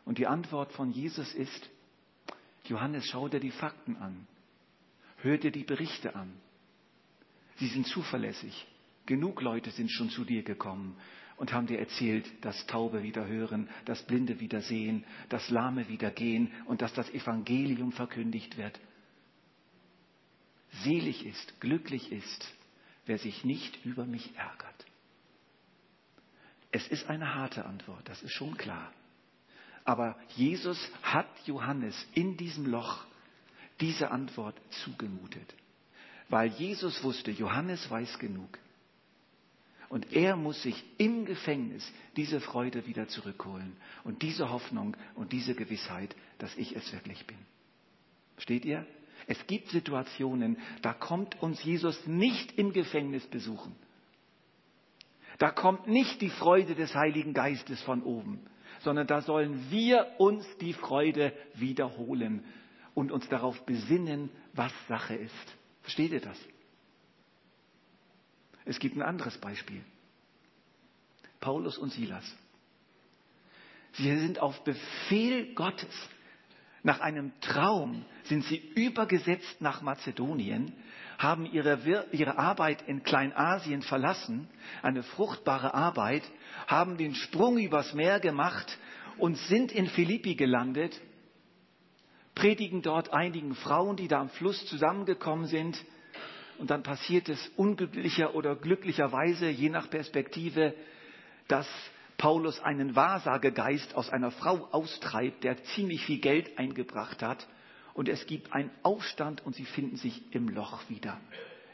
Und 0.06 0.20
die 0.20 0.28
Antwort 0.28 0.72
von 0.74 0.92
Jesus 0.92 1.34
ist, 1.34 1.70
Johannes, 2.66 3.08
schau 3.08 3.28
dir 3.28 3.40
die 3.40 3.52
Fakten 3.52 3.96
an. 3.98 4.28
Hör 5.18 5.38
dir 5.38 5.52
die 5.52 5.64
Berichte 5.64 6.16
an. 6.16 6.32
Sie 7.56 7.68
sind 7.68 7.88
zuverlässig. 7.88 8.68
Genug 9.06 9.42
Leute 9.42 9.72
sind 9.72 9.92
schon 9.92 10.10
zu 10.10 10.26
dir 10.26 10.44
gekommen 10.44 10.96
und 11.38 11.54
haben 11.54 11.68
dir 11.68 11.80
erzählt, 11.80 12.26
dass 12.46 12.68
Taube 12.68 13.04
wieder 13.04 13.28
hören, 13.28 13.68
dass 13.86 14.06
Blinde 14.06 14.40
wieder 14.40 14.62
sehen, 14.62 15.04
dass 15.30 15.50
Lahme 15.50 15.90
wieder 15.90 16.12
gehen 16.12 16.52
und 16.66 16.82
dass 16.82 16.94
das 16.94 17.10
Evangelium 17.10 17.92
verkündigt 17.92 18.58
wird. 18.58 18.80
Selig 20.82 21.26
ist, 21.26 21.60
glücklich 21.60 22.12
ist, 22.12 22.54
wer 23.06 23.18
sich 23.18 23.44
nicht 23.44 23.86
über 23.86 24.06
mich 24.06 24.36
ärgert. 24.36 24.86
Es 26.72 26.88
ist 26.88 27.08
eine 27.08 27.36
harte 27.36 27.66
Antwort, 27.66 28.08
das 28.10 28.22
ist 28.24 28.32
schon 28.32 28.58
klar. 28.58 28.92
Aber 29.86 30.18
Jesus 30.36 30.80
hat 31.04 31.28
Johannes 31.46 31.96
in 32.14 32.38
diesem 32.38 32.66
Loch 32.66 33.06
diese 33.80 34.12
Antwort 34.12 34.60
zugemutet, 34.84 35.54
weil 36.30 36.50
Jesus 36.52 37.04
wusste, 37.04 37.32
Johannes 37.32 37.90
weiß 37.90 38.18
genug. 38.18 38.58
Und 39.90 40.12
er 40.14 40.36
muss 40.36 40.64
sich 40.64 40.84
im 40.98 41.26
Gefängnis 41.26 41.88
diese 42.16 42.42
Freude 42.42 42.88
wieder 42.88 43.08
zurückholen 43.08 43.78
und 44.04 44.24
diese 44.24 44.50
Hoffnung 44.50 44.98
und 45.14 45.32
diese 45.32 45.54
Gewissheit, 45.54 46.16
dass 46.40 46.56
ich 46.56 46.76
es 46.76 46.92
wirklich 46.92 47.28
bin. 47.28 47.38
Steht 48.40 48.66
ihr? 48.66 48.88
Es 49.28 49.48
gibt 49.48 49.70
Situationen, 49.70 50.58
da 50.82 50.94
kommt 50.94 51.42
uns 51.42 51.64
Jesus 51.64 52.06
nicht 52.08 52.58
im 52.58 52.74
Gefängnis 52.74 53.26
besuchen. 53.28 53.76
Da 55.40 55.52
kommt 55.52 55.88
nicht 55.88 56.22
die 56.22 56.30
Freude 56.30 56.76
des 56.76 56.94
Heiligen 56.94 57.34
Geistes 57.34 57.82
von 57.82 58.04
oben, 58.04 58.46
sondern 58.82 59.08
da 59.08 59.22
sollen 59.22 59.72
wir 59.72 60.08
uns 60.20 60.46
die 60.58 60.74
Freude 60.74 61.34
wiederholen 61.56 62.44
und 62.94 63.12
uns 63.12 63.28
darauf 63.30 63.66
besinnen, 63.66 64.30
was 64.54 64.72
Sache 64.88 65.16
ist. 65.16 65.56
Versteht 65.82 66.12
ihr 66.12 66.22
das? 66.22 66.38
Es 68.66 68.80
gibt 68.80 68.96
ein 68.96 69.02
anderes 69.02 69.38
Beispiel. 69.38 69.84
Paulus 71.40 71.78
und 71.78 71.92
Silas. 71.92 72.24
Sie 73.94 74.18
sind 74.18 74.40
auf 74.40 74.64
Befehl 74.64 75.54
Gottes, 75.54 75.94
nach 76.84 77.00
einem 77.00 77.32
Traum, 77.40 78.06
sind 78.24 78.44
sie 78.46 78.58
übergesetzt 78.76 79.62
nach 79.62 79.82
Mazedonien, 79.82 80.74
haben 81.18 81.46
ihre, 81.46 82.06
ihre 82.12 82.38
Arbeit 82.38 82.84
in 82.88 83.04
Kleinasien 83.04 83.82
verlassen, 83.82 84.50
eine 84.82 85.04
fruchtbare 85.04 85.74
Arbeit, 85.74 86.24
haben 86.68 86.98
den 86.98 87.16
Sprung 87.16 87.58
übers 87.58 87.94
Meer 87.94 88.20
gemacht 88.20 88.78
und 89.18 89.38
sind 89.38 89.72
in 89.72 89.88
Philippi 89.88 90.36
gelandet, 90.36 91.00
predigen 92.36 92.82
dort 92.82 93.14
einigen 93.14 93.56
Frauen, 93.56 93.96
die 93.96 94.08
da 94.08 94.20
am 94.20 94.30
Fluss 94.30 94.66
zusammengekommen 94.66 95.46
sind, 95.46 95.84
und 96.60 96.70
dann 96.70 96.84
passiert 96.84 97.30
es 97.30 97.52
unglücklicher 97.56 98.36
oder 98.36 98.56
glücklicherweise, 98.56 99.50
je 99.50 99.70
nach 99.70 99.90
Perspektive, 99.90 100.76
dass 101.48 101.68
Paulus 102.24 102.62
einen 102.62 102.96
Wahrsagegeist 102.96 103.96
aus 103.96 104.10
einer 104.10 104.32
Frau 104.32 104.70
austreibt, 104.72 105.44
der 105.44 105.62
ziemlich 105.76 106.06
viel 106.06 106.20
Geld 106.20 106.58
eingebracht 106.58 107.22
hat. 107.22 107.46
Und 107.94 108.08
es 108.08 108.26
gibt 108.28 108.54
einen 108.54 108.72
Aufstand 108.82 109.46
und 109.46 109.56
sie 109.56 109.66
finden 109.66 109.98
sich 109.98 110.34
im 110.34 110.48
Loch 110.48 110.90
wieder. 110.90 111.20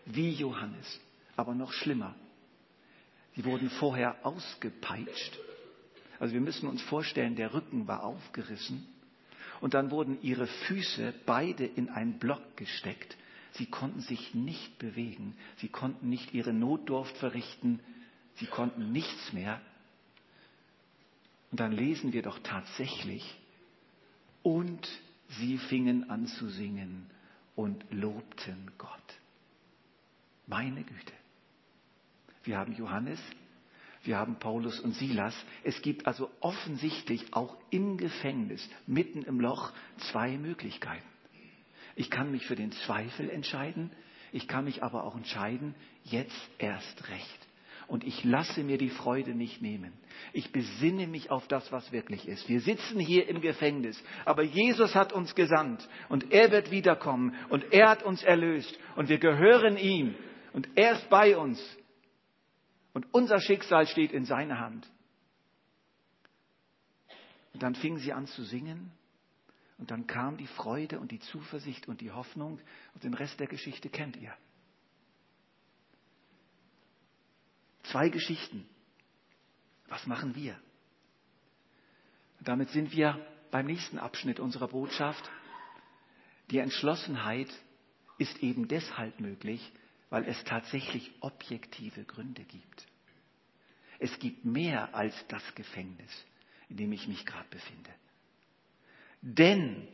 Wie 0.06 0.32
Johannes. 0.32 1.00
Aber 1.36 1.54
noch 1.54 1.72
schlimmer. 1.72 2.16
Sie 3.36 3.46
wurden 3.46 3.70
vorher 3.70 4.26
ausgepeitscht. 4.26 5.38
Also 6.20 6.34
wir 6.34 6.42
müssen 6.42 6.68
uns 6.68 6.82
vorstellen, 6.82 7.36
der 7.36 7.54
Rücken 7.54 7.88
war 7.88 8.04
aufgerissen. 8.04 8.88
Und 9.62 9.76
dann 9.76 9.92
wurden 9.92 10.18
ihre 10.24 10.48
Füße 10.48 11.14
beide 11.28 11.64
in 11.64 11.90
einen 11.90 12.18
Block 12.18 12.58
gesteckt 12.58 13.16
Sie 13.52 13.68
konnten 13.68 14.02
sich 14.02 14.34
nicht 14.34 14.80
bewegen. 14.80 15.36
Sie 15.58 15.68
konnten 15.68 16.10
nicht 16.10 16.34
ihre 16.34 16.54
Notdurft 16.54 17.16
verrichten. 17.18 17.80
Sie 18.36 18.48
konnten 18.48 18.92
nichts 18.92 19.32
mehr. 19.32 19.62
Und 21.52 21.60
dann 21.60 21.72
lesen 21.72 22.14
wir 22.14 22.22
doch 22.22 22.40
tatsächlich, 22.40 23.36
und 24.44 24.88
sie 25.28 25.58
fingen 25.58 26.10
an 26.10 26.28
zu 26.28 26.50
singen 26.50 27.10
und 27.56 27.84
lobten 27.92 28.72
Gott. 28.78 28.90
Meine 30.48 30.84
Güte. 30.84 31.14
Wir 32.44 32.58
haben 32.58 32.74
Johannes, 32.76 33.20
wir 34.04 34.18
haben 34.18 34.40
Paulus 34.40 34.80
und 34.80 34.94
Silas. 34.96 35.36
Es 35.64 35.82
gibt 35.82 36.08
also 36.08 36.32
offensichtlich 36.40 37.34
auch 37.34 37.58
im 37.70 37.98
Gefängnis, 37.98 38.68
mitten 38.88 39.24
im 39.24 39.40
Loch, 39.40 39.74
zwei 40.12 40.38
Möglichkeiten. 40.38 41.06
Ich 41.96 42.10
kann 42.10 42.32
mich 42.32 42.46
für 42.46 42.56
den 42.56 42.72
Zweifel 42.72 43.30
entscheiden, 43.30 43.92
ich 44.32 44.48
kann 44.48 44.66
mich 44.66 44.84
aber 44.84 45.04
auch 45.04 45.16
entscheiden, 45.16 45.76
jetzt 46.06 46.50
erst 46.60 47.10
recht. 47.10 47.48
Und 47.90 48.04
ich 48.04 48.24
lasse 48.24 48.64
mir 48.64 48.78
die 48.78 48.92
Freude 48.92 49.34
nicht 49.34 49.64
nehmen. 49.64 49.92
Ich 50.32 50.52
besinne 50.52 51.08
mich 51.08 51.32
auf 51.32 51.48
das, 51.48 51.72
was 51.72 51.92
wirklich 51.92 52.28
ist. 52.28 52.48
Wir 52.48 52.62
sitzen 52.62 53.00
hier 53.00 53.28
im 53.28 53.42
Gefängnis, 53.42 54.02
aber 54.26 54.44
Jesus 54.44 54.94
hat 54.94 55.12
uns 55.12 55.34
gesandt 55.34 55.90
und 56.08 56.32
er 56.32 56.52
wird 56.52 56.70
wiederkommen 56.70 57.36
und 57.50 57.74
er 57.74 57.90
hat 57.90 58.04
uns 58.04 58.22
erlöst 58.22 58.78
und 58.96 59.10
wir 59.10 59.18
gehören 59.18 59.76
ihm 59.76 60.14
und 60.54 60.70
er 60.76 60.94
ist 60.94 61.10
bei 61.10 61.36
uns 61.36 61.60
und 62.94 63.08
unser 63.12 63.40
Schicksal 63.42 63.88
steht 63.88 64.12
in 64.12 64.26
seiner 64.26 64.60
Hand. 64.60 64.88
Und 67.54 67.64
dann 67.64 67.74
fingen 67.74 67.98
sie 67.98 68.14
an 68.14 68.28
zu 68.28 68.44
singen 68.44 68.92
und 69.80 69.90
dann 69.90 70.06
kam 70.06 70.38
die 70.38 70.46
Freude 70.46 71.00
und 71.00 71.12
die 71.12 71.20
Zuversicht 71.20 71.88
und 71.88 72.02
die 72.02 72.12
Hoffnung 72.12 72.60
und 72.94 73.04
den 73.04 73.16
Rest 73.16 73.40
der 73.40 73.48
Geschichte 73.48 73.90
kennt 73.90 74.16
ihr. 74.16 74.34
Zwei 77.92 78.10
Geschichten. 78.10 78.68
Was 79.88 80.06
machen 80.06 80.36
wir? 80.36 80.60
damit 82.42 82.70
sind 82.70 82.92
wir 82.94 83.20
beim 83.52 83.66
nächsten 83.66 83.98
Abschnitt 83.98 84.40
unserer 84.40 84.68
Botschaft. 84.68 85.30
Die 86.52 86.60
Entschlossenheit 86.60 87.50
ist 88.18 88.42
eben 88.42 88.68
deshalb 88.68 89.20
möglich, 89.20 89.72
weil 90.10 90.26
es 90.26 90.42
tatsächlich 90.46 91.12
objektive 91.20 92.04
Gründe 92.06 92.44
gibt. 92.44 92.88
Es 94.00 94.18
gibt 94.20 94.46
mehr 94.46 94.96
als 94.96 95.14
das 95.28 95.44
Gefängnis, 95.56 96.26
in 96.70 96.78
dem 96.78 96.92
ich 96.94 97.08
mich 97.08 97.26
gerade 97.26 97.50
befinde. 97.50 97.92
Denn 99.22 99.88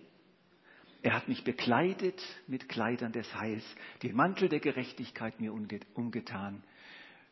er 1.01 1.13
hat 1.13 1.27
mich 1.27 1.43
bekleidet 1.43 2.21
mit 2.47 2.69
Kleidern 2.69 3.11
des 3.11 3.33
Heils, 3.35 3.63
den 4.03 4.15
Mantel 4.15 4.49
der 4.49 4.59
Gerechtigkeit 4.59 5.39
mir 5.39 5.53
umgetan, 5.53 6.63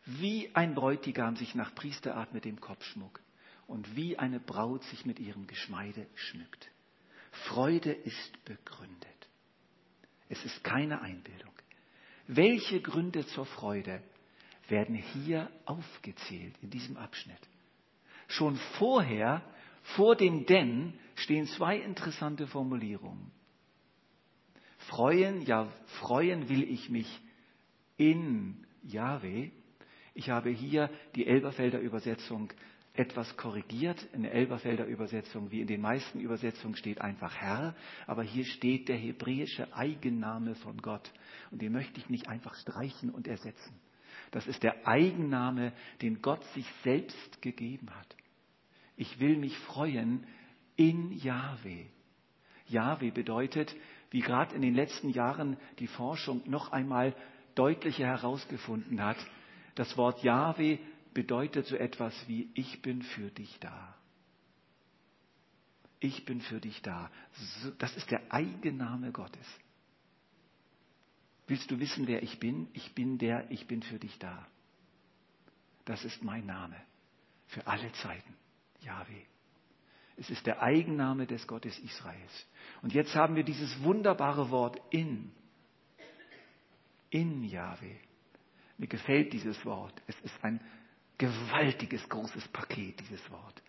wie 0.05 0.53
ein 0.53 0.75
Bräutigam 0.75 1.36
sich 1.36 1.55
nach 1.55 1.74
Priesterart 1.75 2.33
mit 2.33 2.45
dem 2.45 2.60
Kopfschmuck 2.60 3.22
und 3.67 3.95
wie 3.95 4.17
eine 4.17 4.39
Braut 4.39 4.83
sich 4.86 5.05
mit 5.05 5.19
ihrem 5.19 5.48
Geschmeide 5.48 6.07
schmückt. 6.15 6.69
Freude 7.31 7.91
ist 7.91 8.45
begründet. 8.45 9.10
Es 10.29 10.43
ist 10.45 10.63
keine 10.63 11.01
Einbildung. 11.01 11.53
Welche 12.27 12.81
Gründe 12.81 13.25
zur 13.27 13.45
Freude 13.45 14.01
werden 14.67 14.95
hier 14.95 15.50
aufgezählt 15.65 16.55
in 16.62 16.69
diesem 16.69 16.98
Abschnitt? 16.98 17.39
Schon 18.27 18.55
vorher 18.77 19.41
vor 19.95 20.15
dem 20.15 20.45
Denn 20.45 20.93
stehen 21.15 21.48
zwei 21.48 21.77
interessante 21.77 22.48
Formulierungen. 22.48 23.31
Freuen, 24.89 25.41
ja, 25.41 25.72
freuen 26.00 26.50
will 26.50 26.63
ich 26.63 26.89
mich 26.89 27.22
in 27.98 28.65
Yahweh. 28.83 29.51
Ich 30.13 30.29
habe 30.29 30.50
hier 30.50 30.89
die 31.15 31.25
Elberfelder 31.25 31.79
Übersetzung 31.79 32.51
etwas 32.93 33.36
korrigiert. 33.36 34.05
In 34.13 34.24
der 34.24 34.34
Elberfelder 34.34 34.86
Übersetzung, 34.86 35.51
wie 35.51 35.62
in 35.62 35.67
den 35.67 35.82
meisten 35.82 36.20
Übersetzungen, 36.20 36.75
steht 36.75 37.01
einfach 37.01 37.36
Herr, 37.36 37.75
aber 38.05 38.24
hier 38.24 38.46
steht 38.46 38.88
der 38.88 38.98
hebräische 38.98 39.75
Eigenname 39.75 40.55
von 40.55 40.77
Gott. 40.77 41.12
Und 41.50 41.62
den 41.62 41.72
möchte 41.72 42.00
ich 42.00 42.10
nicht 42.10 42.27
einfach 42.27 42.53
streichen 42.55 43.10
und 43.10 43.27
ersetzen. 43.27 43.74
Das 44.32 44.46
ist 44.46 44.62
der 44.62 44.88
Eigenname, 44.88 45.74
den 46.01 46.22
Gott 46.22 46.43
sich 46.53 46.65
selbst 46.84 47.41
gegeben 47.41 47.89
hat. 47.96 48.15
Ich 48.96 49.20
will 49.20 49.38
mich 49.38 49.58
freuen 49.58 50.25
in 50.75 51.12
Yahweh. 51.12 51.86
Yahweh 52.67 53.12
bedeutet, 53.12 53.75
wie 54.12 54.22
gerade 54.22 54.55
in 54.55 54.62
den 54.62 54.75
letzten 54.75 55.10
Jahren 55.10 55.58
die 55.79 55.88
Forschung 55.88 56.43
noch 56.46 56.72
einmal 56.72 57.15
deutlicher 57.55 58.05
herausgefunden 58.05 59.03
hat, 59.03 59.17
das 59.75 59.98
Wort 59.98 60.24
Yahweh 60.24 60.77
bedeutet 61.13 61.68
so 61.68 61.75
etwas 61.75 62.13
wie 62.27 62.50
ich 62.53 62.82
bin 62.82 63.01
für 63.01 63.30
dich 63.32 63.60
da. 63.60 63.96
Ich 66.00 66.25
bin 66.25 66.42
für 66.42 66.60
dich 66.60 66.82
da. 66.82 67.10
Das 67.77 67.96
ist 67.96 68.12
der 68.12 68.34
Eigenname 68.34 69.12
Gottes. 69.12 69.48
Willst 71.48 71.70
du 71.72 71.80
wissen, 71.80 72.08
wer 72.08 72.24
ich 72.24 72.39
bin? 72.39 72.68
Ich 72.74 72.94
bin 72.94 73.18
der, 73.18 73.50
ich 73.51 73.68
bin 73.68 73.82
für 73.82 74.00
dich 74.00 74.18
da. 74.20 74.48
Das 75.86 76.03
ist 76.03 76.24
mein 76.24 76.46
Name 76.46 76.75
für 77.48 77.68
alle 77.68 77.92
Zeiten. 77.94 78.36
Yahweh. 78.82 79.24
Es 80.18 80.30
ist 80.30 80.46
der 80.46 80.62
Eigenname 80.62 81.25
des 81.25 81.48
Gottes 81.48 81.77
Israels. 81.80 82.48
Und 82.82 82.94
jetzt 82.94 83.15
haben 83.15 83.36
wir 83.36 83.44
dieses 83.44 83.82
wunderbare 83.82 84.51
Wort 84.51 84.80
in. 84.92 85.32
In 87.10 87.44
Yahweh. 87.44 87.98
Mir 88.84 88.90
gefällt 88.90 89.32
dieses 89.32 89.66
Wort. 89.66 89.94
Es 90.08 90.20
ist 90.24 90.44
ein 90.44 90.60
gewaltiges, 91.18 92.10
großes 92.10 92.50
Paket, 92.50 93.00
dieses 93.00 93.32
Wort. 93.32 93.63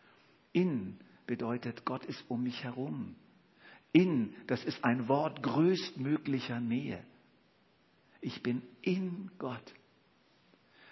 In 0.52 0.98
bedeutet, 1.24 1.84
Gott 1.84 2.04
ist 2.06 2.24
um 2.28 2.42
mich 2.42 2.64
herum. 2.64 3.14
In, 3.92 4.34
das 4.48 4.64
ist 4.64 4.82
ein 4.82 5.06
Wort 5.06 5.40
größtmöglicher 5.40 6.58
Nähe. 6.58 7.00
Ich 8.22 8.42
bin 8.42 8.62
in 8.82 9.30
Gott. 9.38 9.62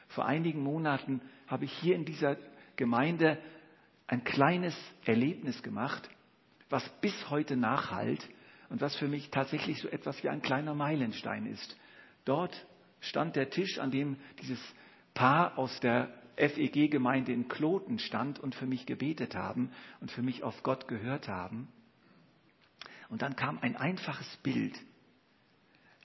Vor 0.06 0.24
einigen 0.24 0.62
Monaten 0.62 1.20
habe 1.48 1.64
ich 1.64 1.72
hier 1.78 1.96
in 1.96 2.04
dieser 2.04 2.36
Gemeinde 2.76 3.42
ein 4.06 4.22
kleines 4.22 4.76
Erlebnis 5.04 5.64
gemacht, 5.64 6.08
was 6.70 6.88
bis 7.00 7.28
heute 7.28 7.56
nachhalt 7.56 8.24
und 8.68 8.80
was 8.80 8.94
für 8.94 9.08
mich 9.08 9.30
tatsächlich 9.30 9.80
so 9.80 9.88
etwas 9.88 10.22
wie 10.22 10.28
ein 10.28 10.42
kleiner 10.42 10.76
Meilenstein 10.76 11.46
ist. 11.46 11.76
Dort 12.24 12.54
stand 13.02 13.36
der 13.36 13.50
Tisch, 13.50 13.78
an 13.78 13.90
dem 13.90 14.16
dieses 14.40 14.60
Paar 15.14 15.58
aus 15.58 15.78
der 15.80 16.08
FEG-Gemeinde 16.36 17.32
in 17.32 17.48
Kloten 17.48 17.98
stand 17.98 18.38
und 18.38 18.54
für 18.54 18.66
mich 18.66 18.86
gebetet 18.86 19.34
haben 19.34 19.70
und 20.00 20.10
für 20.10 20.22
mich 20.22 20.42
auf 20.42 20.62
Gott 20.62 20.88
gehört 20.88 21.28
haben. 21.28 21.68
Und 23.10 23.20
dann 23.20 23.36
kam 23.36 23.58
ein 23.58 23.76
einfaches 23.76 24.38
Bild. 24.38 24.78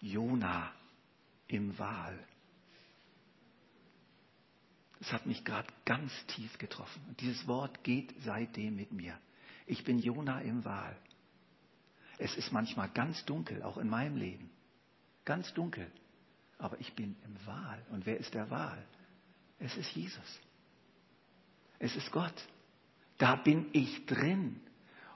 Jona 0.01 0.71
im 1.47 1.77
Wal. 1.79 2.19
Es 4.99 5.13
hat 5.13 5.25
mich 5.25 5.45
gerade 5.45 5.67
ganz 5.85 6.11
tief 6.27 6.57
getroffen. 6.57 7.01
Und 7.07 7.21
dieses 7.21 7.47
Wort 7.47 7.83
geht 7.83 8.13
seitdem 8.23 8.75
mit 8.75 8.91
mir. 8.91 9.17
Ich 9.65 9.83
bin 9.83 9.99
Jona 9.99 10.41
im 10.41 10.65
Wal. 10.65 10.97
Es 12.17 12.35
ist 12.35 12.51
manchmal 12.51 12.89
ganz 12.89 13.23
dunkel, 13.25 13.61
auch 13.63 13.77
in 13.77 13.89
meinem 13.89 14.17
Leben. 14.17 14.49
Ganz 15.23 15.53
dunkel. 15.53 15.89
Aber 16.57 16.79
ich 16.79 16.93
bin 16.93 17.15
im 17.23 17.45
Wal. 17.45 17.83
Und 17.91 18.05
wer 18.05 18.17
ist 18.17 18.33
der 18.33 18.49
Wal? 18.49 18.83
Es 19.59 19.75
ist 19.77 19.91
Jesus. 19.91 20.39
Es 21.79 21.95
ist 21.95 22.11
Gott. 22.11 22.33
Da 23.17 23.35
bin 23.35 23.67
ich 23.73 24.05
drin. 24.05 24.59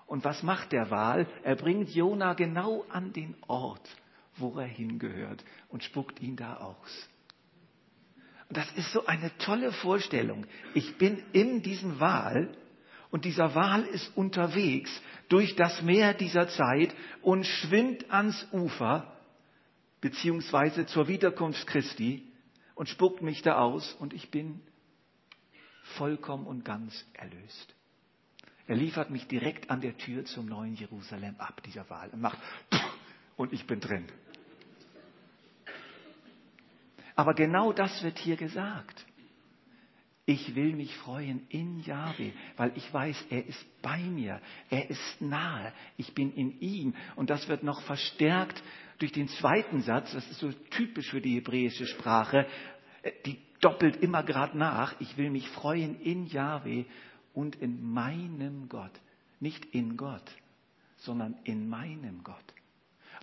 Und 0.07 0.23
was 0.23 0.43
macht 0.43 0.71
der 0.71 0.91
Wal? 0.91 1.27
Er 1.43 1.55
bringt 1.55 1.89
Jona 1.89 2.33
genau 2.33 2.85
an 2.89 3.13
den 3.13 3.35
Ort, 3.47 3.87
wo 4.35 4.59
er 4.59 4.67
hingehört 4.67 5.43
und 5.69 5.83
spuckt 5.83 6.19
ihn 6.19 6.35
da 6.35 6.57
aus. 6.57 7.09
Und 8.49 8.57
das 8.57 8.69
ist 8.73 8.91
so 8.91 9.05
eine 9.05 9.31
tolle 9.37 9.71
Vorstellung. 9.71 10.45
Ich 10.73 10.97
bin 10.97 11.23
in 11.31 11.61
diesem 11.61 11.99
Wal 11.99 12.53
und 13.09 13.25
dieser 13.25 13.55
Wal 13.55 13.83
ist 13.83 14.11
unterwegs 14.17 14.91
durch 15.29 15.55
das 15.55 15.81
Meer 15.81 16.13
dieser 16.13 16.49
Zeit 16.49 16.93
und 17.21 17.45
schwimmt 17.45 18.11
ans 18.11 18.45
Ufer, 18.51 19.09
beziehungsweise 20.01 20.85
zur 20.87 21.07
Wiederkunft 21.07 21.65
Christi 21.67 22.27
und 22.75 22.89
spuckt 22.89 23.21
mich 23.21 23.41
da 23.43 23.59
aus 23.59 23.93
und 23.93 24.13
ich 24.13 24.31
bin 24.31 24.61
vollkommen 25.97 26.47
und 26.47 26.65
ganz 26.65 27.05
erlöst. 27.13 27.75
Er 28.67 28.75
liefert 28.75 29.09
mich 29.09 29.27
direkt 29.27 29.69
an 29.69 29.81
der 29.81 29.97
Tür 29.97 30.25
zum 30.25 30.45
neuen 30.45 30.75
Jerusalem 30.75 31.35
ab, 31.37 31.61
dieser 31.63 31.89
Wal, 31.89 32.09
und 32.09 32.21
macht 32.21 32.39
und 33.37 33.53
ich 33.53 33.67
bin 33.67 33.79
drin. 33.79 34.07
Aber 37.15 37.33
genau 37.33 37.73
das 37.73 38.01
wird 38.03 38.17
hier 38.17 38.37
gesagt. 38.37 39.05
Ich 40.31 40.55
will 40.55 40.77
mich 40.77 40.95
freuen 40.95 41.45
in 41.49 41.81
Yahweh, 41.81 42.31
weil 42.55 42.71
ich 42.77 42.93
weiß, 42.93 43.25
er 43.31 43.45
ist 43.45 43.81
bei 43.81 43.97
mir, 43.97 44.39
er 44.69 44.89
ist 44.89 45.19
nahe, 45.19 45.73
ich 45.97 46.13
bin 46.13 46.31
in 46.33 46.57
ihm. 46.61 46.93
Und 47.17 47.29
das 47.29 47.49
wird 47.49 47.63
noch 47.63 47.81
verstärkt 47.81 48.63
durch 48.99 49.11
den 49.11 49.27
zweiten 49.27 49.81
Satz, 49.81 50.13
das 50.13 50.25
ist 50.31 50.39
so 50.39 50.53
typisch 50.69 51.09
für 51.09 51.19
die 51.19 51.35
hebräische 51.35 51.85
Sprache, 51.85 52.47
die 53.25 53.39
doppelt 53.59 53.97
immer 53.97 54.23
gerade 54.23 54.57
nach, 54.57 54.95
ich 55.01 55.17
will 55.17 55.31
mich 55.31 55.49
freuen 55.49 55.99
in 55.99 56.27
Yahweh 56.27 56.85
und 57.33 57.57
in 57.57 57.83
meinem 57.83 58.69
Gott. 58.69 58.93
Nicht 59.41 59.65
in 59.65 59.97
Gott, 59.97 60.31
sondern 60.99 61.35
in 61.43 61.67
meinem 61.67 62.23
Gott. 62.23 62.53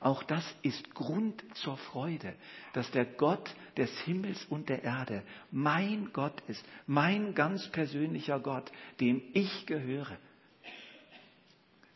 Auch 0.01 0.23
das 0.23 0.45
ist 0.63 0.95
Grund 0.95 1.43
zur 1.57 1.77
Freude, 1.77 2.35
dass 2.73 2.89
der 2.93 3.05
Gott 3.05 3.53
des 3.77 3.91
Himmels 4.03 4.45
und 4.45 4.69
der 4.69 4.85
Erde 4.85 5.25
mein 5.51 6.13
Gott 6.13 6.41
ist, 6.47 6.65
mein 6.87 7.35
ganz 7.35 7.67
persönlicher 7.73 8.39
Gott, 8.39 8.71
dem 9.01 9.21
ich 9.33 9.67
gehöre. 9.67 10.17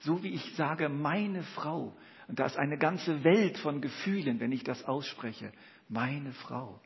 So 0.00 0.22
wie 0.24 0.30
ich 0.30 0.54
sage, 0.56 0.88
meine 0.88 1.44
Frau, 1.44 1.96
und 2.26 2.40
da 2.40 2.46
ist 2.46 2.56
eine 2.56 2.76
ganze 2.76 3.22
Welt 3.22 3.58
von 3.58 3.80
Gefühlen, 3.80 4.40
wenn 4.40 4.50
ich 4.50 4.64
das 4.64 4.84
ausspreche, 4.84 5.52
meine 5.88 6.32
Frau. 6.32 6.80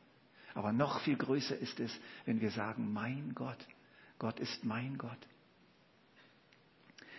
Aber 0.55 0.73
noch 0.73 1.01
viel 1.01 1.17
größer 1.17 1.57
ist 1.57 1.81
es, 1.81 1.99
wenn 2.27 2.41
wir 2.41 2.51
sagen, 2.51 2.93
mein 2.93 3.33
Gott, 3.35 3.59
Gott 4.19 4.39
ist 4.41 4.65
mein 4.65 4.99
Gott. 4.99 5.19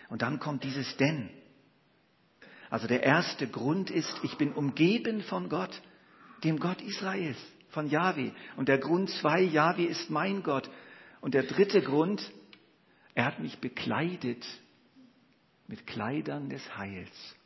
Und 0.08 0.22
dann 0.22 0.38
kommt 0.38 0.62
dieses 0.62 0.96
Denn. 0.96 1.30
Also 2.70 2.86
der 2.86 3.02
erste 3.02 3.48
Grund 3.48 3.90
ist, 3.90 4.12
ich 4.22 4.36
bin 4.36 4.52
umgeben 4.52 5.22
von 5.22 5.48
Gott, 5.48 5.80
dem 6.44 6.58
Gott 6.58 6.80
Israels, 6.82 7.38
von 7.70 7.88
Yahweh. 7.88 8.30
Und 8.56 8.68
der 8.68 8.78
Grund 8.78 9.10
zwei, 9.10 9.40
Yahweh 9.40 9.86
ist 9.86 10.10
mein 10.10 10.42
Gott. 10.42 10.68
Und 11.20 11.34
der 11.34 11.44
dritte 11.44 11.82
Grund, 11.82 12.30
er 13.14 13.24
hat 13.24 13.40
mich 13.40 13.58
bekleidet 13.58 14.44
mit 15.66 15.86
Kleidern 15.86 16.48
des 16.48 16.76
Heils. 16.76 17.36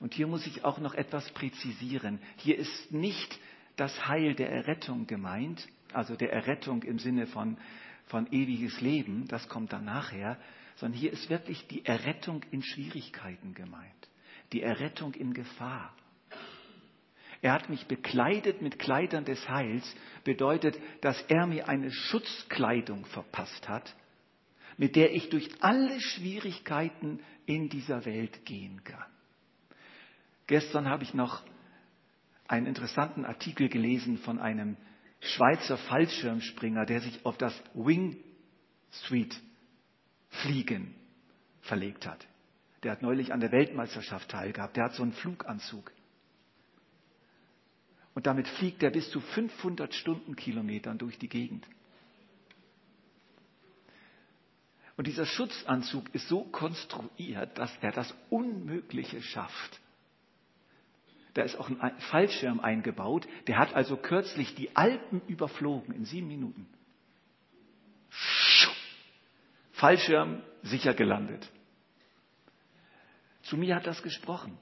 Und 0.00 0.14
hier 0.14 0.26
muss 0.26 0.46
ich 0.46 0.64
auch 0.64 0.78
noch 0.78 0.94
etwas 0.94 1.30
präzisieren. 1.32 2.20
Hier 2.36 2.58
ist 2.58 2.92
nicht 2.92 3.38
das 3.76 4.06
Heil 4.06 4.34
der 4.34 4.50
Errettung 4.50 5.06
gemeint, 5.06 5.66
also 5.92 6.16
der 6.16 6.32
Errettung 6.32 6.82
im 6.82 6.98
Sinne 6.98 7.26
von, 7.26 7.56
von 8.06 8.30
ewiges 8.32 8.80
Leben, 8.80 9.26
das 9.28 9.48
kommt 9.48 9.72
dann 9.72 9.84
nachher, 9.84 10.38
sondern 10.76 10.98
hier 10.98 11.12
ist 11.12 11.30
wirklich 11.30 11.66
die 11.68 11.84
Errettung 11.84 12.42
in 12.50 12.62
Schwierigkeiten 12.62 13.54
gemeint, 13.54 14.03
die 14.52 14.62
Errettung 14.62 15.14
in 15.14 15.34
Gefahr. 15.34 15.94
Er 17.42 17.52
hat 17.52 17.68
mich 17.68 17.86
bekleidet 17.86 18.62
mit 18.62 18.78
Kleidern 18.78 19.24
des 19.24 19.48
Heils, 19.48 19.84
bedeutet, 20.24 20.78
dass 21.02 21.20
er 21.28 21.46
mir 21.46 21.68
eine 21.68 21.90
Schutzkleidung 21.90 23.04
verpasst 23.06 23.68
hat, 23.68 23.94
mit 24.78 24.96
der 24.96 25.12
ich 25.12 25.28
durch 25.28 25.50
alle 25.60 26.00
Schwierigkeiten 26.00 27.20
in 27.46 27.68
dieser 27.68 28.06
Welt 28.06 28.46
gehen 28.46 28.82
kann. 28.84 29.04
Gestern 30.46 30.88
habe 30.88 31.04
ich 31.04 31.14
noch 31.14 31.42
einen 32.48 32.66
interessanten 32.66 33.24
Artikel 33.24 33.68
gelesen 33.68 34.18
von 34.18 34.38
einem 34.38 34.76
Schweizer 35.20 35.78
Fallschirmspringer, 35.78 36.86
der 36.86 37.00
sich 37.00 37.24
auf 37.24 37.36
das 37.38 37.54
Wing 37.74 38.16
Street 38.90 39.34
Fliegen 40.28 40.94
verlegt 41.62 42.06
hat. 42.06 42.26
Der 42.84 42.92
hat 42.92 43.02
neulich 43.02 43.32
an 43.32 43.40
der 43.40 43.50
Weltmeisterschaft 43.50 44.30
teilgehabt. 44.30 44.76
Der 44.76 44.84
hat 44.84 44.94
so 44.94 45.02
einen 45.02 45.12
Fluganzug. 45.12 45.90
Und 48.14 48.26
damit 48.26 48.46
fliegt 48.46 48.82
er 48.82 48.90
bis 48.90 49.10
zu 49.10 49.20
500 49.20 49.92
Stundenkilometern 49.92 50.98
durch 50.98 51.18
die 51.18 51.28
Gegend. 51.28 51.66
Und 54.96 55.08
dieser 55.08 55.26
Schutzanzug 55.26 56.14
ist 56.14 56.28
so 56.28 56.44
konstruiert, 56.44 57.58
dass 57.58 57.76
er 57.80 57.90
das 57.90 58.14
Unmögliche 58.30 59.20
schafft. 59.22 59.80
Da 61.32 61.42
ist 61.42 61.56
auch 61.56 61.68
ein 61.68 61.98
Fallschirm 61.98 62.60
eingebaut. 62.60 63.26
Der 63.48 63.58
hat 63.58 63.74
also 63.74 63.96
kürzlich 63.96 64.54
die 64.54 64.76
Alpen 64.76 65.20
überflogen 65.26 65.92
in 65.92 66.04
sieben 66.04 66.28
Minuten. 66.28 66.68
Fallschirm 69.72 70.42
sicher 70.62 70.94
gelandet. 70.94 71.50
Zu 73.44 73.56
mir 73.56 73.76
hat 73.76 73.86
das 73.86 74.02
gesprochen, 74.02 74.56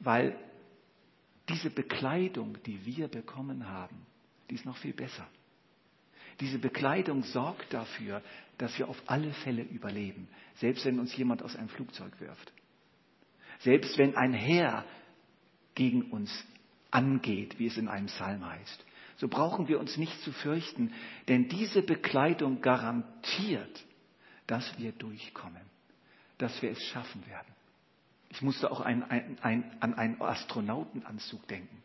weil 0.00 0.36
diese 1.48 1.70
Bekleidung, 1.70 2.58
die 2.64 2.84
wir 2.84 3.08
bekommen 3.08 3.68
haben, 3.68 4.06
die 4.48 4.54
ist 4.54 4.64
noch 4.64 4.76
viel 4.76 4.92
besser. 4.92 5.26
Diese 6.40 6.58
Bekleidung 6.58 7.22
sorgt 7.22 7.72
dafür, 7.72 8.22
dass 8.58 8.76
wir 8.78 8.88
auf 8.88 9.00
alle 9.06 9.32
Fälle 9.32 9.62
überleben, 9.62 10.28
selbst 10.56 10.84
wenn 10.84 10.98
uns 10.98 11.16
jemand 11.16 11.42
aus 11.42 11.56
einem 11.56 11.68
Flugzeug 11.68 12.20
wirft. 12.20 12.52
Selbst 13.60 13.96
wenn 13.98 14.16
ein 14.16 14.32
Heer 14.32 14.84
gegen 15.74 16.10
uns 16.10 16.30
angeht, 16.90 17.58
wie 17.58 17.66
es 17.66 17.76
in 17.76 17.88
einem 17.88 18.06
Psalm 18.06 18.44
heißt. 18.44 18.84
So 19.16 19.28
brauchen 19.28 19.68
wir 19.68 19.78
uns 19.78 19.96
nicht 19.96 20.20
zu 20.22 20.32
fürchten, 20.32 20.92
denn 21.28 21.48
diese 21.48 21.82
Bekleidung 21.82 22.60
garantiert, 22.60 23.84
dass 24.46 24.76
wir 24.78 24.92
durchkommen, 24.92 25.62
dass 26.38 26.60
wir 26.60 26.72
es 26.72 26.82
schaffen 26.82 27.24
werden. 27.26 27.51
Ich 28.32 28.40
musste 28.40 28.70
auch 28.70 28.80
ein, 28.80 29.02
ein, 29.10 29.36
ein, 29.42 29.76
an 29.80 29.94
einen 29.94 30.20
Astronautenanzug 30.20 31.46
denken. 31.48 31.82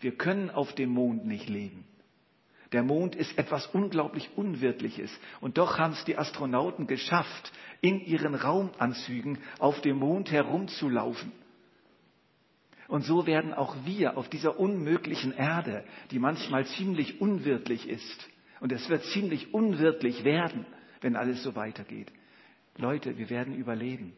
Wir 0.00 0.16
können 0.16 0.48
auf 0.48 0.72
dem 0.74 0.90
Mond 0.90 1.26
nicht 1.26 1.48
leben. 1.48 1.84
Der 2.70 2.84
Mond 2.84 3.16
ist 3.16 3.36
etwas 3.36 3.66
unglaublich 3.66 4.30
Unwirtliches. 4.36 5.10
Und 5.40 5.58
doch 5.58 5.78
haben 5.78 5.92
es 5.92 6.04
die 6.04 6.16
Astronauten 6.16 6.86
geschafft, 6.86 7.52
in 7.80 8.00
ihren 8.00 8.36
Raumanzügen 8.36 9.38
auf 9.58 9.80
dem 9.80 9.98
Mond 9.98 10.30
herumzulaufen. 10.30 11.32
Und 12.86 13.04
so 13.04 13.26
werden 13.26 13.52
auch 13.52 13.74
wir 13.84 14.16
auf 14.16 14.28
dieser 14.28 14.60
unmöglichen 14.60 15.32
Erde, 15.32 15.84
die 16.12 16.20
manchmal 16.20 16.64
ziemlich 16.66 17.20
unwirtlich 17.20 17.88
ist, 17.88 18.28
und 18.60 18.70
es 18.70 18.88
wird 18.88 19.02
ziemlich 19.06 19.52
unwirtlich 19.52 20.22
werden, 20.22 20.64
wenn 21.00 21.16
alles 21.16 21.42
so 21.42 21.56
weitergeht. 21.56 22.12
Leute, 22.76 23.18
wir 23.18 23.28
werden 23.28 23.56
überleben, 23.56 24.12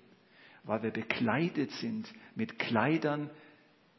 weil 0.65 0.83
wir 0.83 0.91
bekleidet 0.91 1.71
sind 1.73 2.13
mit 2.35 2.59
Kleidern, 2.59 3.31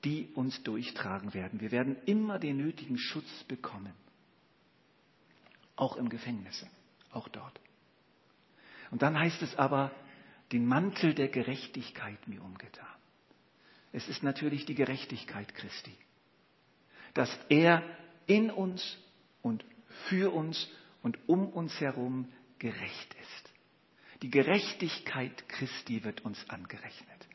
die 0.04 0.30
uns 0.36 0.62
durchtragen 0.64 1.34
werden. 1.34 1.62
Wir 1.62 1.72
werden 1.72 1.96
immer 2.06 2.38
den 2.40 2.58
nötigen 2.58 2.98
Schutz 2.98 3.44
bekommen. 3.48 3.94
Auch 5.76 5.98
im 5.98 6.10
Gefängnis, 6.10 6.66
auch 7.12 7.28
dort. 7.28 7.60
Und 8.92 9.02
dann 9.02 9.18
heißt 9.18 9.42
es 9.42 9.56
aber, 9.56 9.92
den 10.52 10.66
Mantel 10.66 11.14
der 11.14 11.28
Gerechtigkeit 11.28 12.28
mir 12.28 12.44
umgetan. 12.44 12.86
Es 13.92 14.08
ist 14.08 14.24
natürlich 14.24 14.66
die 14.66 14.76
Gerechtigkeit 14.76 15.54
Christi, 15.56 15.96
dass 17.14 17.30
er 17.50 17.82
in 18.28 18.52
uns 18.52 18.98
und 19.42 19.66
für 20.08 20.34
uns 20.34 20.70
und 21.02 21.18
um 21.28 21.48
uns 21.50 21.80
herum 21.80 22.32
gerecht 22.60 23.16
ist. 23.22 23.55
Die 24.26 24.32
Gerechtigkeit 24.32 25.48
Christi 25.50 26.04
wird 26.04 26.26
uns 26.26 26.50
angerechnet. 26.50 27.28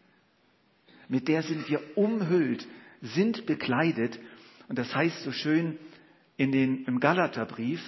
Mit 1.07 1.29
der 1.29 1.45
sind 1.45 1.69
wir 1.69 1.97
umhüllt, 1.97 2.67
sind 3.01 3.47
bekleidet. 3.47 4.19
Und 4.67 4.77
das 4.77 4.93
heißt 4.93 5.23
so 5.23 5.31
schön 5.31 5.79
in 6.37 6.51
den, 6.51 6.85
im 6.87 6.99
Galaterbrief, 6.99 7.81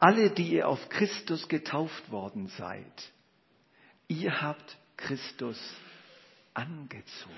alle, 0.00 0.30
die 0.30 0.54
ihr 0.54 0.66
auf 0.66 0.88
Christus 0.88 1.46
getauft 1.46 2.10
worden 2.10 2.48
seid, 2.48 3.12
ihr 4.08 4.42
habt 4.42 4.76
Christus 4.96 5.60
angezogen. 6.52 7.36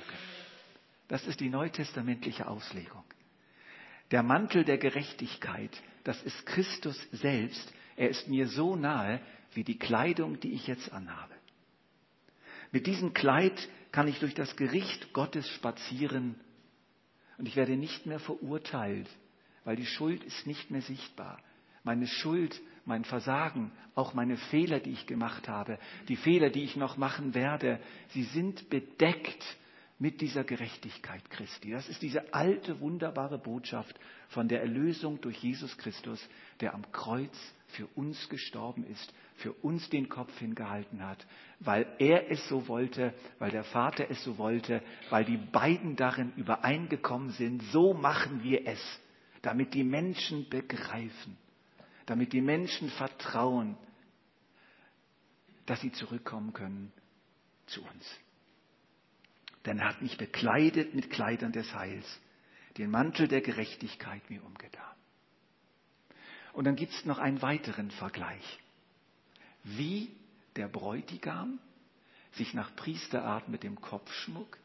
Das 1.08 1.26
ist 1.26 1.38
die 1.40 1.50
neutestamentliche 1.50 2.48
Auslegung. 2.48 3.04
Der 4.10 4.22
Mantel 4.22 4.64
der 4.64 4.78
Gerechtigkeit, 4.78 5.82
das 6.02 6.22
ist 6.22 6.46
Christus 6.46 6.98
selbst. 7.12 7.70
Er 7.96 8.08
ist 8.08 8.26
mir 8.26 8.48
so 8.48 8.74
nahe 8.74 9.20
wie 9.52 9.64
die 9.64 9.78
Kleidung, 9.78 10.40
die 10.40 10.52
ich 10.52 10.66
jetzt 10.66 10.92
anhabe. 10.92 11.34
Mit 12.72 12.86
diesem 12.86 13.14
Kleid 13.14 13.68
kann 13.92 14.08
ich 14.08 14.18
durch 14.20 14.34
das 14.34 14.54
Gericht 14.56 15.12
Gottes 15.12 15.48
spazieren 15.50 16.36
und 17.38 17.46
ich 17.46 17.56
werde 17.56 17.76
nicht 17.76 18.06
mehr 18.06 18.20
verurteilt, 18.20 19.08
weil 19.64 19.76
die 19.76 19.86
Schuld 19.86 20.22
ist 20.24 20.46
nicht 20.46 20.70
mehr 20.70 20.82
sichtbar 20.82 21.38
meine 21.82 22.06
Schuld, 22.06 22.60
mein 22.84 23.04
Versagen, 23.04 23.72
auch 23.94 24.14
meine 24.14 24.36
Fehler, 24.36 24.80
die 24.80 24.92
ich 24.92 25.06
gemacht 25.06 25.48
habe, 25.48 25.78
die 26.08 26.16
Fehler, 26.16 26.50
die 26.50 26.64
ich 26.64 26.76
noch 26.76 26.96
machen 26.96 27.34
werde, 27.34 27.80
sie 28.08 28.24
sind 28.24 28.68
bedeckt 28.70 29.44
mit 29.98 30.20
dieser 30.20 30.44
Gerechtigkeit 30.44 31.28
Christi. 31.30 31.72
Das 31.72 31.88
ist 31.88 32.00
diese 32.00 32.32
alte, 32.32 32.80
wunderbare 32.80 33.38
Botschaft 33.38 33.98
von 34.28 34.48
der 34.48 34.62
Erlösung 34.62 35.20
durch 35.20 35.38
Jesus 35.38 35.76
Christus, 35.76 36.26
der 36.60 36.74
am 36.74 36.90
Kreuz 36.90 37.36
für 37.68 37.86
uns 37.94 38.28
gestorben 38.28 38.84
ist, 38.84 39.12
für 39.40 39.52
uns 39.52 39.88
den 39.90 40.08
Kopf 40.08 40.38
hingehalten 40.38 41.04
hat, 41.04 41.26
weil 41.58 41.86
er 41.98 42.30
es 42.30 42.46
so 42.48 42.68
wollte, 42.68 43.14
weil 43.38 43.50
der 43.50 43.64
Vater 43.64 44.10
es 44.10 44.22
so 44.22 44.38
wollte, 44.38 44.82
weil 45.08 45.24
die 45.24 45.36
beiden 45.36 45.96
darin 45.96 46.32
übereingekommen 46.36 47.30
sind, 47.30 47.62
so 47.72 47.94
machen 47.94 48.42
wir 48.42 48.66
es, 48.66 48.80
damit 49.42 49.74
die 49.74 49.84
Menschen 49.84 50.48
begreifen, 50.48 51.36
damit 52.06 52.32
die 52.32 52.42
Menschen 52.42 52.90
vertrauen, 52.90 53.76
dass 55.66 55.80
sie 55.80 55.92
zurückkommen 55.92 56.52
können 56.52 56.92
zu 57.66 57.82
uns. 57.82 58.18
Denn 59.66 59.78
er 59.78 59.88
hat 59.90 60.02
mich 60.02 60.16
bekleidet 60.16 60.94
mit 60.94 61.10
Kleidern 61.10 61.52
des 61.52 61.74
Heils, 61.74 62.20
den 62.78 62.90
Mantel 62.90 63.28
der 63.28 63.40
Gerechtigkeit 63.40 64.28
mir 64.30 64.44
umgetan. 64.44 64.84
Und 66.52 66.64
dann 66.64 66.76
gibt 66.76 66.92
es 66.92 67.04
noch 67.04 67.18
einen 67.18 67.42
weiteren 67.42 67.90
Vergleich. 67.90 68.59
Wie 69.64 70.10
der 70.56 70.68
Bräutigam 70.68 71.58
sich 72.32 72.54
nach 72.54 72.74
Priesterart 72.76 73.48
mit 73.48 73.62
dem 73.62 73.80
Kopfschmuck 73.80 74.58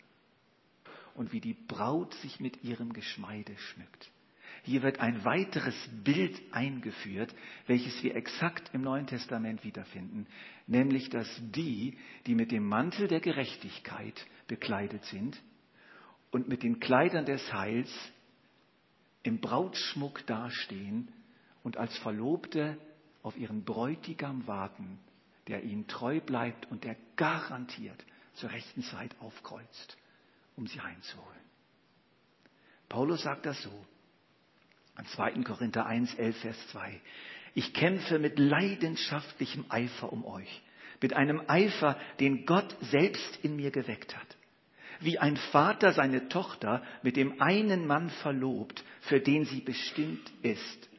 und 1.15 1.31
wie 1.31 1.41
die 1.41 1.53
Braut 1.53 2.13
sich 2.15 2.39
mit 2.39 2.63
ihrem 2.63 2.93
Geschmeide 2.93 3.58
schmückt. 3.58 4.12
Hier 4.63 4.81
wird 4.81 4.99
ein 4.99 5.23
weiteres 5.23 5.75
Bild 6.03 6.41
eingeführt, 6.51 7.34
welches 7.67 8.01
wir 8.03 8.15
exakt 8.15 8.71
im 8.73 8.81
Neuen 8.81 9.05
Testament 9.05 9.63
wiederfinden, 9.63 10.27
nämlich 10.65 11.10
dass 11.10 11.27
die, 11.51 11.97
die 12.25 12.36
mit 12.36 12.51
dem 12.51 12.67
Mantel 12.67 13.08
der 13.08 13.19
Gerechtigkeit 13.19 14.25
bekleidet 14.47 15.03
sind 15.05 15.39
und 16.31 16.47
mit 16.47 16.63
den 16.63 16.79
Kleidern 16.79 17.25
des 17.25 17.53
Heils 17.53 17.91
im 19.23 19.39
Brautschmuck 19.39 20.25
dastehen 20.25 21.12
und 21.63 21.77
als 21.77 21.97
Verlobte 21.99 22.77
auf 23.26 23.38
ihren 23.38 23.64
Bräutigam 23.64 24.46
warten, 24.46 25.00
der 25.48 25.64
ihnen 25.64 25.88
treu 25.88 26.20
bleibt 26.20 26.70
und 26.70 26.84
der 26.84 26.96
garantiert 27.16 28.06
zur 28.36 28.52
rechten 28.52 28.84
Zeit 28.84 29.16
aufkreuzt, 29.20 29.98
um 30.56 30.68
sie 30.68 30.80
heimzuholen. 30.80 31.42
Paulus 32.88 33.24
sagt 33.24 33.48
das 33.48 33.60
so. 33.64 33.86
2. 35.16 35.42
Korinther 35.44 35.88
1, 35.88 36.14
11, 36.14 36.38
Vers 36.38 36.68
2. 36.68 37.02
Ich 37.56 37.74
kämpfe 37.74 38.20
mit 38.20 38.38
leidenschaftlichem 38.38 39.66
Eifer 39.70 40.14
um 40.14 40.24
euch, 40.24 40.62
mit 41.02 41.14
einem 41.14 41.42
Eifer, 41.48 42.00
den 42.20 42.46
Gott 42.46 42.78
selbst 42.80 43.40
in 43.44 43.56
mir 43.56 43.72
geweckt 43.72 44.16
hat. 44.16 44.38
Wie 45.00 45.18
ein 45.18 45.36
Vater 45.36 45.94
seine 45.94 46.30
Tochter 46.30 46.84
mit 47.02 47.18
dem 47.18 47.42
einen 47.42 47.88
Mann 47.88 48.12
verlobt, 48.12 48.84
für 49.02 49.20
den 49.20 49.46
sie 49.46 49.62
bestimmt 49.62 50.32
ist. 50.44 50.90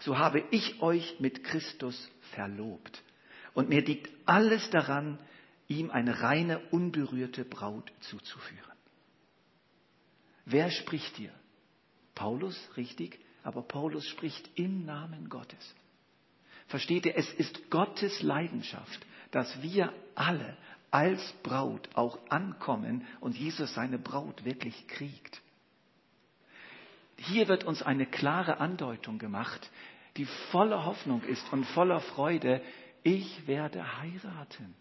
So 0.00 0.18
habe 0.18 0.44
ich 0.50 0.80
euch 0.82 1.18
mit 1.20 1.44
Christus 1.44 2.10
verlobt. 2.34 3.02
Und 3.54 3.68
mir 3.68 3.82
liegt 3.82 4.10
alles 4.26 4.68
daran, 4.70 5.18
ihm 5.68 5.90
eine 5.90 6.20
reine, 6.20 6.60
unberührte 6.70 7.44
Braut 7.44 7.92
zuzuführen. 8.00 8.62
Wer 10.44 10.70
spricht 10.70 11.16
hier? 11.16 11.32
Paulus, 12.14 12.56
richtig? 12.76 13.18
aber 13.46 13.62
Paulus 13.62 14.04
spricht 14.08 14.50
im 14.56 14.84
Namen 14.84 15.28
Gottes. 15.28 15.74
Versteht 16.66 17.06
ihr, 17.06 17.16
es 17.16 17.32
ist 17.34 17.70
Gottes 17.70 18.20
Leidenschaft, 18.20 19.06
dass 19.30 19.62
wir 19.62 19.92
alle 20.16 20.56
als 20.90 21.22
Braut 21.44 21.88
auch 21.94 22.18
ankommen 22.28 23.06
und 23.20 23.36
Jesus 23.36 23.72
seine 23.72 24.00
Braut 24.00 24.44
wirklich 24.44 24.88
kriegt. 24.88 25.40
Hier 27.26 27.48
wird 27.48 27.64
uns 27.64 27.82
eine 27.82 28.06
klare 28.06 28.60
Andeutung 28.60 29.18
gemacht, 29.18 29.70
die 30.16 30.26
voller 30.50 30.84
Hoffnung 30.84 31.22
ist 31.24 31.52
und 31.52 31.64
voller 31.64 32.00
Freude. 32.00 32.62
Ich 33.02 33.46
werde 33.46 34.00
heiraten. 34.00 34.74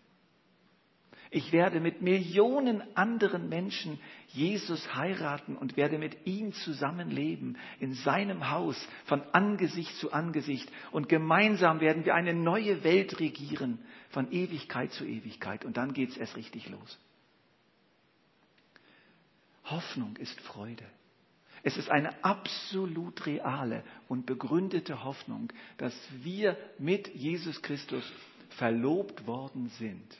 Ich 1.31 1.51
werde 1.51 1.79
mit 1.79 2.01
Millionen 2.01 2.83
anderen 2.95 3.49
Menschen 3.49 3.99
Jesus 4.27 4.95
heiraten 4.95 5.57
und 5.57 5.75
werde 5.75 5.97
mit 5.97 6.25
ihm 6.25 6.53
zusammenleben 6.53 7.57
in 7.79 7.93
seinem 7.93 8.51
Haus 8.51 8.77
von 9.05 9.21
Angesicht 9.33 9.97
zu 9.97 10.13
Angesicht. 10.13 10.71
Und 10.91 11.09
gemeinsam 11.09 11.79
werden 11.81 12.05
wir 12.05 12.13
eine 12.13 12.33
neue 12.33 12.83
Welt 12.83 13.19
regieren 13.19 13.79
von 14.09 14.31
Ewigkeit 14.31 14.91
zu 14.91 15.03
Ewigkeit. 15.03 15.65
Und 15.65 15.77
dann 15.77 15.93
geht 15.93 16.11
es 16.11 16.17
erst 16.17 16.37
richtig 16.37 16.69
los. 16.69 16.97
Hoffnung 19.65 20.15
ist 20.17 20.39
Freude. 20.41 20.85
Es 21.65 21.77
ist 21.77 21.89
eine 21.89 22.23
absolut 22.23 23.25
reale 23.25 23.83
und 24.07 24.27
begründete 24.27 25.03
Hoffnung, 25.03 25.51
dass 25.77 25.95
wir 26.11 26.55
mit 26.77 27.07
Jesus 27.15 27.59
Christus 27.63 28.03
verlobt 28.49 29.25
worden 29.25 29.69
sind. 29.69 30.15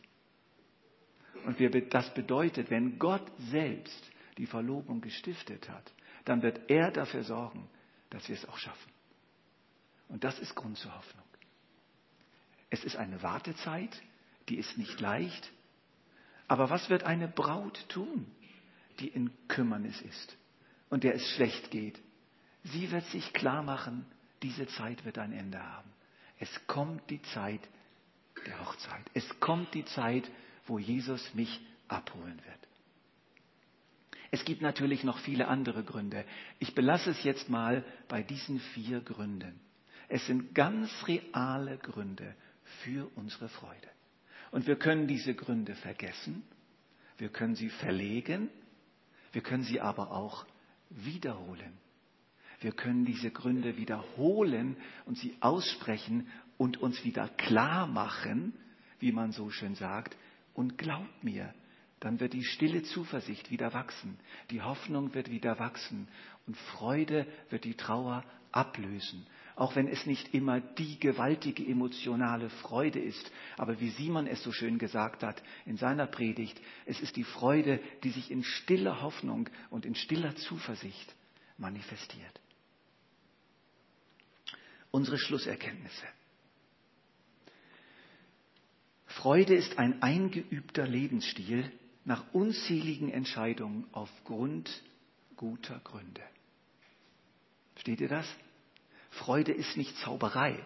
Und 1.45 1.60
wir, 1.60 1.69
das 1.88 2.12
bedeutet, 2.15 2.71
wenn 2.71 2.97
Gott 2.97 3.21
selbst 3.51 4.12
die 4.39 4.47
Verlobung 4.47 5.01
gestiftet 5.01 5.69
hat, 5.69 5.93
dann 6.25 6.41
wird 6.41 6.62
er 6.67 6.89
dafür 6.89 7.23
sorgen, 7.23 7.69
dass 8.10 8.27
wir 8.27 8.36
es 8.36 8.49
auch 8.49 8.58
schaffen. 8.58 8.91
Und 10.10 10.23
das 10.23 10.39
ist 10.39 10.55
Grund 10.55 10.79
zur 10.79 10.95
Hoffnung. 10.95 11.25
Es 12.71 12.84
ist 12.84 12.95
eine 12.95 13.21
Wartezeit, 13.21 14.01
die 14.49 14.58
ist 14.58 14.79
nicht 14.79 14.99
leicht. 14.99 15.51
Aber 16.47 16.71
was 16.71 16.89
wird 16.89 17.03
eine 17.03 17.27
Braut 17.27 17.88
tun, 17.88 18.25
die 18.99 19.10
in 19.10 19.29
Kümmernis 19.47 20.01
ist 20.01 20.36
und 20.89 21.03
der 21.03 21.15
es 21.15 21.27
schlecht 21.31 21.71
geht? 21.71 21.99
Sie 22.63 22.91
wird 22.91 23.05
sich 23.07 23.33
klar 23.33 23.63
machen, 23.63 24.05
diese 24.41 24.67
Zeit 24.67 25.05
wird 25.05 25.17
ein 25.17 25.33
Ende 25.33 25.61
haben. 25.61 25.89
Es 26.39 26.49
kommt 26.67 27.09
die 27.09 27.21
Zeit 27.21 27.61
der 28.45 28.59
Hochzeit. 28.59 29.05
Es 29.13 29.39
kommt 29.39 29.73
die 29.73 29.85
Zeit, 29.85 30.29
wo 30.67 30.79
Jesus 30.79 31.33
mich 31.33 31.61
abholen 31.87 32.39
wird. 32.45 32.67
Es 34.31 34.43
gibt 34.43 34.61
natürlich 34.61 35.03
noch 35.03 35.19
viele 35.19 35.47
andere 35.47 35.83
Gründe. 35.83 36.25
Ich 36.59 36.75
belasse 36.75 37.11
es 37.11 37.23
jetzt 37.23 37.49
mal 37.49 37.85
bei 38.07 38.21
diesen 38.21 38.59
vier 38.59 38.99
Gründen. 38.99 39.59
Es 40.07 40.25
sind 40.25 40.53
ganz 40.53 40.91
reale 41.07 41.77
Gründe 41.77 42.35
für 42.83 43.09
unsere 43.15 43.49
Freude. 43.49 43.87
Und 44.51 44.67
wir 44.67 44.75
können 44.77 45.07
diese 45.07 45.33
Gründe 45.33 45.75
vergessen, 45.75 46.43
wir 47.17 47.29
können 47.29 47.55
sie 47.55 47.69
verlegen, 47.69 48.49
wir 49.31 49.41
können 49.41 49.63
sie 49.63 49.79
aber 49.79 50.11
auch 50.11 50.45
wiederholen. 50.95 51.77
Wir 52.62 52.71
können 52.71 53.05
diese 53.05 53.31
Gründe 53.31 53.77
wiederholen 53.77 54.77
und 55.05 55.17
sie 55.17 55.36
aussprechen 55.41 56.27
und 56.58 56.77
uns 56.77 57.03
wieder 57.03 57.27
klar 57.27 57.86
machen, 57.86 58.53
wie 58.99 59.12
man 59.12 59.31
so 59.31 59.49
schön 59.49 59.75
sagt. 59.75 60.15
Und 60.53 60.77
glaubt 60.77 61.23
mir, 61.23 61.53
dann 61.99 62.19
wird 62.19 62.34
die 62.34 62.43
stille 62.43 62.84
Zuversicht 62.84 63.51
wieder 63.51 63.73
wachsen, 63.73 64.17
die 64.51 64.62
Hoffnung 64.62 65.13
wird 65.13 65.29
wieder 65.29 65.60
wachsen 65.60 66.08
und 66.47 66.55
Freude 66.55 67.27
wird 67.49 67.65
die 67.65 67.75
Trauer 67.75 68.23
ablösen 68.51 69.25
auch 69.55 69.75
wenn 69.75 69.87
es 69.87 70.05
nicht 70.05 70.33
immer 70.33 70.59
die 70.59 70.99
gewaltige 70.99 71.65
emotionale 71.65 72.49
Freude 72.49 72.99
ist. 72.99 73.31
Aber 73.57 73.79
wie 73.79 73.89
Simon 73.89 74.27
es 74.27 74.43
so 74.43 74.51
schön 74.51 74.77
gesagt 74.77 75.23
hat 75.23 75.41
in 75.65 75.77
seiner 75.77 76.07
Predigt, 76.07 76.59
es 76.85 76.99
ist 76.99 77.15
die 77.15 77.23
Freude, 77.23 77.79
die 78.03 78.11
sich 78.11 78.31
in 78.31 78.43
stiller 78.43 79.01
Hoffnung 79.01 79.49
und 79.69 79.85
in 79.85 79.95
stiller 79.95 80.35
Zuversicht 80.35 81.15
manifestiert. 81.57 82.39
Unsere 84.91 85.17
Schlusserkenntnisse. 85.17 86.05
Freude 89.07 89.55
ist 89.55 89.79
ein 89.79 90.01
eingeübter 90.01 90.85
Lebensstil 90.85 91.71
nach 92.03 92.23
unzähligen 92.33 93.09
Entscheidungen 93.09 93.87
aufgrund 93.91 94.69
guter 95.35 95.79
Gründe. 95.79 96.21
Versteht 97.73 98.01
ihr 98.01 98.09
das? 98.09 98.27
Freude 99.15 99.51
ist 99.51 99.78
nicht 99.78 99.95
Zauberei. 99.97 100.58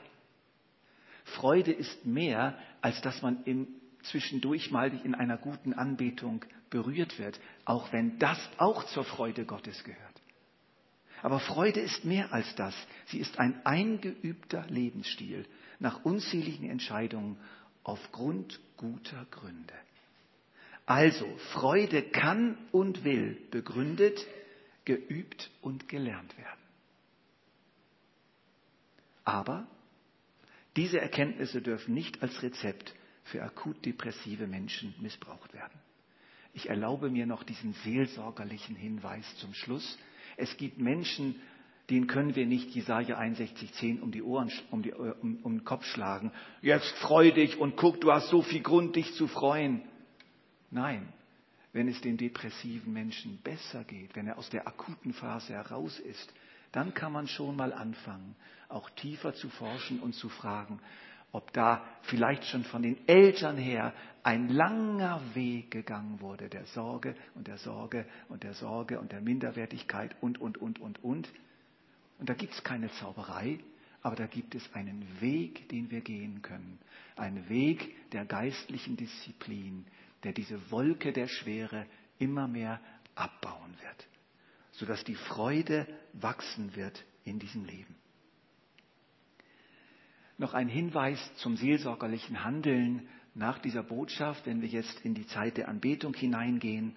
Freude 1.24 1.72
ist 1.72 2.06
mehr, 2.06 2.58
als 2.82 3.02
dass 3.02 3.22
man 3.22 3.44
im 3.46 3.68
zwischendurch 4.04 4.72
mal 4.72 4.94
in 5.04 5.14
einer 5.14 5.38
guten 5.38 5.74
Anbetung 5.74 6.46
berührt 6.70 7.20
wird, 7.20 7.40
auch 7.66 7.92
wenn 7.92 8.18
das 8.20 8.40
auch 8.58 8.86
zur 8.86 9.04
Freude 9.04 9.46
Gottes 9.46 9.84
gehört. 9.84 10.22
Aber 11.22 11.40
Freude 11.40 11.82
ist 11.82 12.06
mehr 12.06 12.34
als 12.34 12.56
das. 12.56 12.74
Sie 13.08 13.20
ist 13.20 13.40
ein 13.40 13.66
eingeübter 13.66 14.66
Lebensstil 14.70 15.46
nach 15.80 16.06
unzähligen 16.06 16.70
Entscheidungen 16.70 17.38
aufgrund 17.84 18.60
guter 18.78 19.26
Gründe. 19.30 19.74
Also, 20.86 21.28
Freude 21.52 22.02
kann 22.04 22.58
und 22.72 23.04
will 23.04 23.38
begründet, 23.52 24.26
geübt 24.86 25.52
und 25.62 25.90
gelernt 25.90 26.36
werden. 26.38 26.59
Aber 29.30 29.68
diese 30.76 31.00
Erkenntnisse 31.00 31.62
dürfen 31.62 31.94
nicht 31.94 32.24
als 32.24 32.42
Rezept 32.42 32.96
für 33.26 33.44
akut 33.44 33.86
depressive 33.86 34.48
Menschen 34.48 34.96
missbraucht 35.02 35.54
werden. 35.54 35.80
Ich 36.56 36.68
erlaube 36.68 37.12
mir 37.12 37.28
noch 37.28 37.44
diesen 37.44 37.74
seelsorgerlichen 37.84 38.76
Hinweis 38.76 39.24
zum 39.36 39.54
Schluss. 39.54 40.00
Es 40.36 40.58
gibt 40.58 40.80
Menschen, 40.80 41.36
denen 41.92 42.08
können 42.08 42.36
wir 42.36 42.48
nicht 42.48 42.72
Jesaja 42.72 43.20
61,10 43.20 44.00
um 44.02 44.12
um, 44.72 44.82
die, 44.82 44.94
um, 44.94 45.38
um 45.44 45.58
den 45.60 45.64
Kopf 45.64 45.86
schlagen. 45.86 46.32
Jetzt 46.64 46.92
freu 46.98 47.30
dich 47.30 47.56
und 47.60 47.78
guck, 47.78 48.02
du 48.02 48.12
hast 48.12 48.30
so 48.30 48.42
viel 48.42 48.64
Grund, 48.64 48.96
dich 48.96 49.14
zu 49.14 49.28
freuen. 49.28 49.84
Nein, 50.72 51.14
wenn 51.72 51.88
es 51.88 52.02
den 52.02 52.18
depressiven 52.18 52.94
Menschen 52.94 53.38
besser 53.44 53.84
geht, 53.84 54.16
wenn 54.16 54.26
er 54.26 54.40
aus 54.40 54.50
der 54.50 54.68
akuten 54.68 55.14
Phase 55.14 55.54
heraus 55.54 56.00
ist, 56.00 56.34
dann 56.72 56.94
kann 56.94 57.12
man 57.12 57.28
schon 57.28 57.56
mal 57.56 57.74
anfangen, 57.74 58.36
auch 58.68 58.90
tiefer 58.92 59.34
zu 59.34 59.50
forschen 59.50 60.00
und 60.00 60.14
zu 60.14 60.30
fragen, 60.30 60.80
ob 61.32 61.54
da 61.54 61.84
vielleicht 62.04 62.46
schon 62.46 62.64
von 62.64 62.82
den 62.82 62.98
Eltern 63.08 63.58
her 63.58 63.94
ein 64.24 64.50
langer 64.50 65.22
Weg 65.34 65.72
gegangen 65.72 66.22
wurde, 66.22 66.50
der 66.50 66.66
Sorge 66.66 67.16
und 67.36 67.48
der 67.48 67.58
Sorge 67.58 68.06
und 68.30 68.44
der 68.44 68.54
Sorge 68.54 69.00
und 69.00 69.12
der 69.12 69.22
Minderwertigkeit 69.22 70.16
und, 70.22 70.42
und, 70.42 70.58
und, 70.58 70.80
und, 70.80 71.04
und. 71.04 71.30
Und 72.18 72.30
da 72.30 72.34
gibt 72.34 72.54
es 72.54 72.64
keine 72.64 72.92
Zauberei, 72.94 73.60
aber 74.02 74.16
da 74.16 74.26
gibt 74.26 74.56
es 74.56 74.74
einen 74.74 75.06
Weg, 75.20 75.70
den 75.70 75.92
wir 75.92 76.02
gehen 76.02 76.42
können. 76.42 76.80
Ein 77.16 77.48
Weg 77.50 78.10
der 78.12 78.26
geistlichen 78.26 78.98
Disziplin, 78.98 79.86
der 80.24 80.34
diese 80.34 80.72
Wolke 80.72 81.14
der 81.14 81.28
Schwere 81.28 81.86
immer 82.18 82.48
mehr 82.48 82.80
abbauen 83.16 83.74
wird 83.82 84.08
sodass 84.80 85.04
die 85.04 85.16
Freude 85.16 85.86
wachsen 86.14 86.74
wird 86.76 87.04
in 87.26 87.38
diesem 87.38 87.66
Leben. 87.66 87.96
Noch 90.38 90.54
ein 90.54 90.70
Hinweis 90.70 91.20
zum 91.36 91.58
seelsorgerlichen 91.58 92.46
Handeln 92.46 93.10
nach 93.36 93.60
dieser 93.60 93.84
Botschaft, 93.84 94.46
wenn 94.46 94.62
wir 94.62 94.70
jetzt 94.70 95.02
in 95.02 95.14
die 95.14 95.28
Zeit 95.28 95.58
der 95.58 95.68
Anbetung 95.68 96.14
hineingehen. 96.14 96.96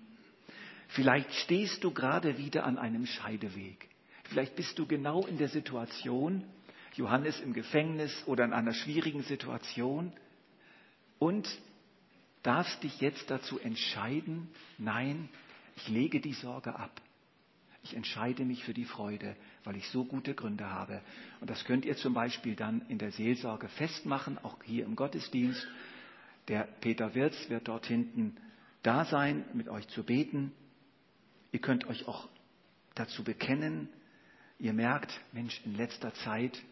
Vielleicht 0.88 1.34
stehst 1.34 1.82
du 1.82 1.90
gerade 1.90 2.38
wieder 2.38 2.64
an 2.64 2.78
einem 2.78 3.04
Scheideweg. 3.04 3.88
Vielleicht 4.24 4.54
bist 4.54 4.78
du 4.78 4.86
genau 4.86 5.26
in 5.26 5.38
der 5.38 5.48
Situation, 5.48 6.44
Johannes 6.94 7.40
im 7.40 7.52
Gefängnis 7.52 8.22
oder 8.26 8.44
in 8.44 8.52
einer 8.52 8.74
schwierigen 8.74 9.24
Situation 9.24 10.12
und 11.18 11.48
darfst 12.44 12.80
dich 12.84 13.00
jetzt 13.00 13.28
dazu 13.28 13.58
entscheiden, 13.58 14.48
nein, 14.78 15.28
ich 15.76 15.88
lege 15.88 16.20
die 16.20 16.34
Sorge 16.34 16.76
ab. 16.76 16.92
Ich 17.82 17.96
entscheide 17.96 18.44
mich 18.44 18.62
für 18.64 18.74
die 18.74 18.84
Freude, 18.84 19.34
weil 19.64 19.76
ich 19.76 19.88
so 19.88 20.04
gute 20.04 20.34
Gründe 20.34 20.70
habe. 20.70 21.02
Und 21.40 21.50
das 21.50 21.64
könnt 21.64 21.84
ihr 21.84 21.96
zum 21.96 22.14
Beispiel 22.14 22.54
dann 22.54 22.82
in 22.88 22.98
der 22.98 23.10
Seelsorge 23.10 23.68
festmachen, 23.68 24.38
auch 24.38 24.56
hier 24.62 24.84
im 24.84 24.94
Gottesdienst. 24.94 25.66
Der 26.48 26.62
Peter 26.80 27.14
Wirz 27.14 27.34
wird 27.50 27.66
dort 27.66 27.86
hinten 27.86 28.36
da 28.82 29.04
sein, 29.04 29.44
mit 29.52 29.68
euch 29.68 29.88
zu 29.88 30.04
beten. 30.04 30.52
Ihr 31.50 31.60
könnt 31.60 31.86
euch 31.86 32.06
auch 32.06 32.28
dazu 32.94 33.24
bekennen. 33.24 33.88
Ihr 34.60 34.72
merkt, 34.72 35.20
Mensch, 35.32 35.60
in 35.64 35.76
letzter 35.76 36.14
Zeit 36.14 36.62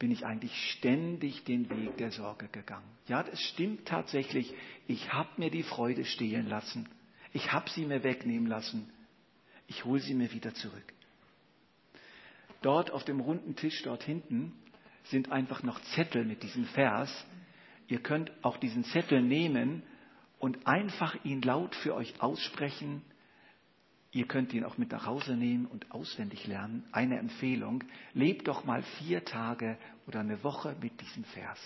bin 0.00 0.10
ich 0.10 0.26
eigentlich 0.26 0.54
ständig 0.72 1.44
den 1.44 1.70
Weg 1.70 1.96
der 1.98 2.10
Sorge 2.10 2.48
gegangen. 2.48 2.88
Ja, 3.06 3.22
das 3.22 3.40
stimmt 3.40 3.86
tatsächlich. 3.86 4.52
Ich 4.88 5.12
habe 5.12 5.28
mir 5.36 5.50
die 5.50 5.62
Freude 5.62 6.04
stehlen 6.04 6.48
lassen. 6.48 6.88
Ich 7.32 7.52
habe 7.52 7.70
sie 7.70 7.84
mir 7.84 8.02
wegnehmen 8.02 8.48
lassen 8.48 8.90
ich 9.70 9.84
hole 9.84 10.00
sie 10.00 10.14
mir 10.14 10.32
wieder 10.32 10.52
zurück. 10.52 10.92
Dort 12.60 12.90
auf 12.90 13.04
dem 13.04 13.20
runden 13.20 13.54
Tisch 13.54 13.82
dort 13.84 14.02
hinten 14.02 14.52
sind 15.04 15.30
einfach 15.30 15.62
noch 15.62 15.80
Zettel 15.94 16.24
mit 16.24 16.42
diesem 16.42 16.66
Vers. 16.66 17.10
Ihr 17.86 18.00
könnt 18.00 18.32
auch 18.42 18.58
diesen 18.58 18.84
Zettel 18.84 19.22
nehmen 19.22 19.82
und 20.40 20.66
einfach 20.66 21.16
ihn 21.24 21.40
laut 21.40 21.74
für 21.76 21.94
euch 21.94 22.20
aussprechen. 22.20 23.02
Ihr 24.10 24.26
könnt 24.26 24.52
ihn 24.52 24.64
auch 24.64 24.76
mit 24.76 24.90
nach 24.90 25.06
Hause 25.06 25.36
nehmen 25.36 25.66
und 25.66 25.92
auswendig 25.92 26.48
lernen. 26.48 26.84
Eine 26.90 27.18
Empfehlung, 27.18 27.84
lebt 28.12 28.48
doch 28.48 28.64
mal 28.64 28.82
vier 28.98 29.24
Tage 29.24 29.78
oder 30.08 30.20
eine 30.20 30.42
Woche 30.42 30.74
mit 30.82 31.00
diesem 31.00 31.24
Vers. 31.24 31.60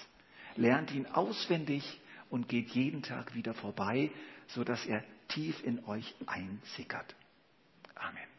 Lernt 0.56 0.92
ihn 0.92 1.06
auswendig 1.06 2.00
und 2.28 2.50
geht 2.50 2.68
jeden 2.70 3.02
Tag 3.02 3.34
wieder 3.34 3.54
vorbei, 3.54 4.10
sodass 4.48 4.84
er 4.84 5.02
tief 5.28 5.64
in 5.64 5.82
euch 5.86 6.14
einsickert. 6.26 7.14
Amén. 7.96 8.33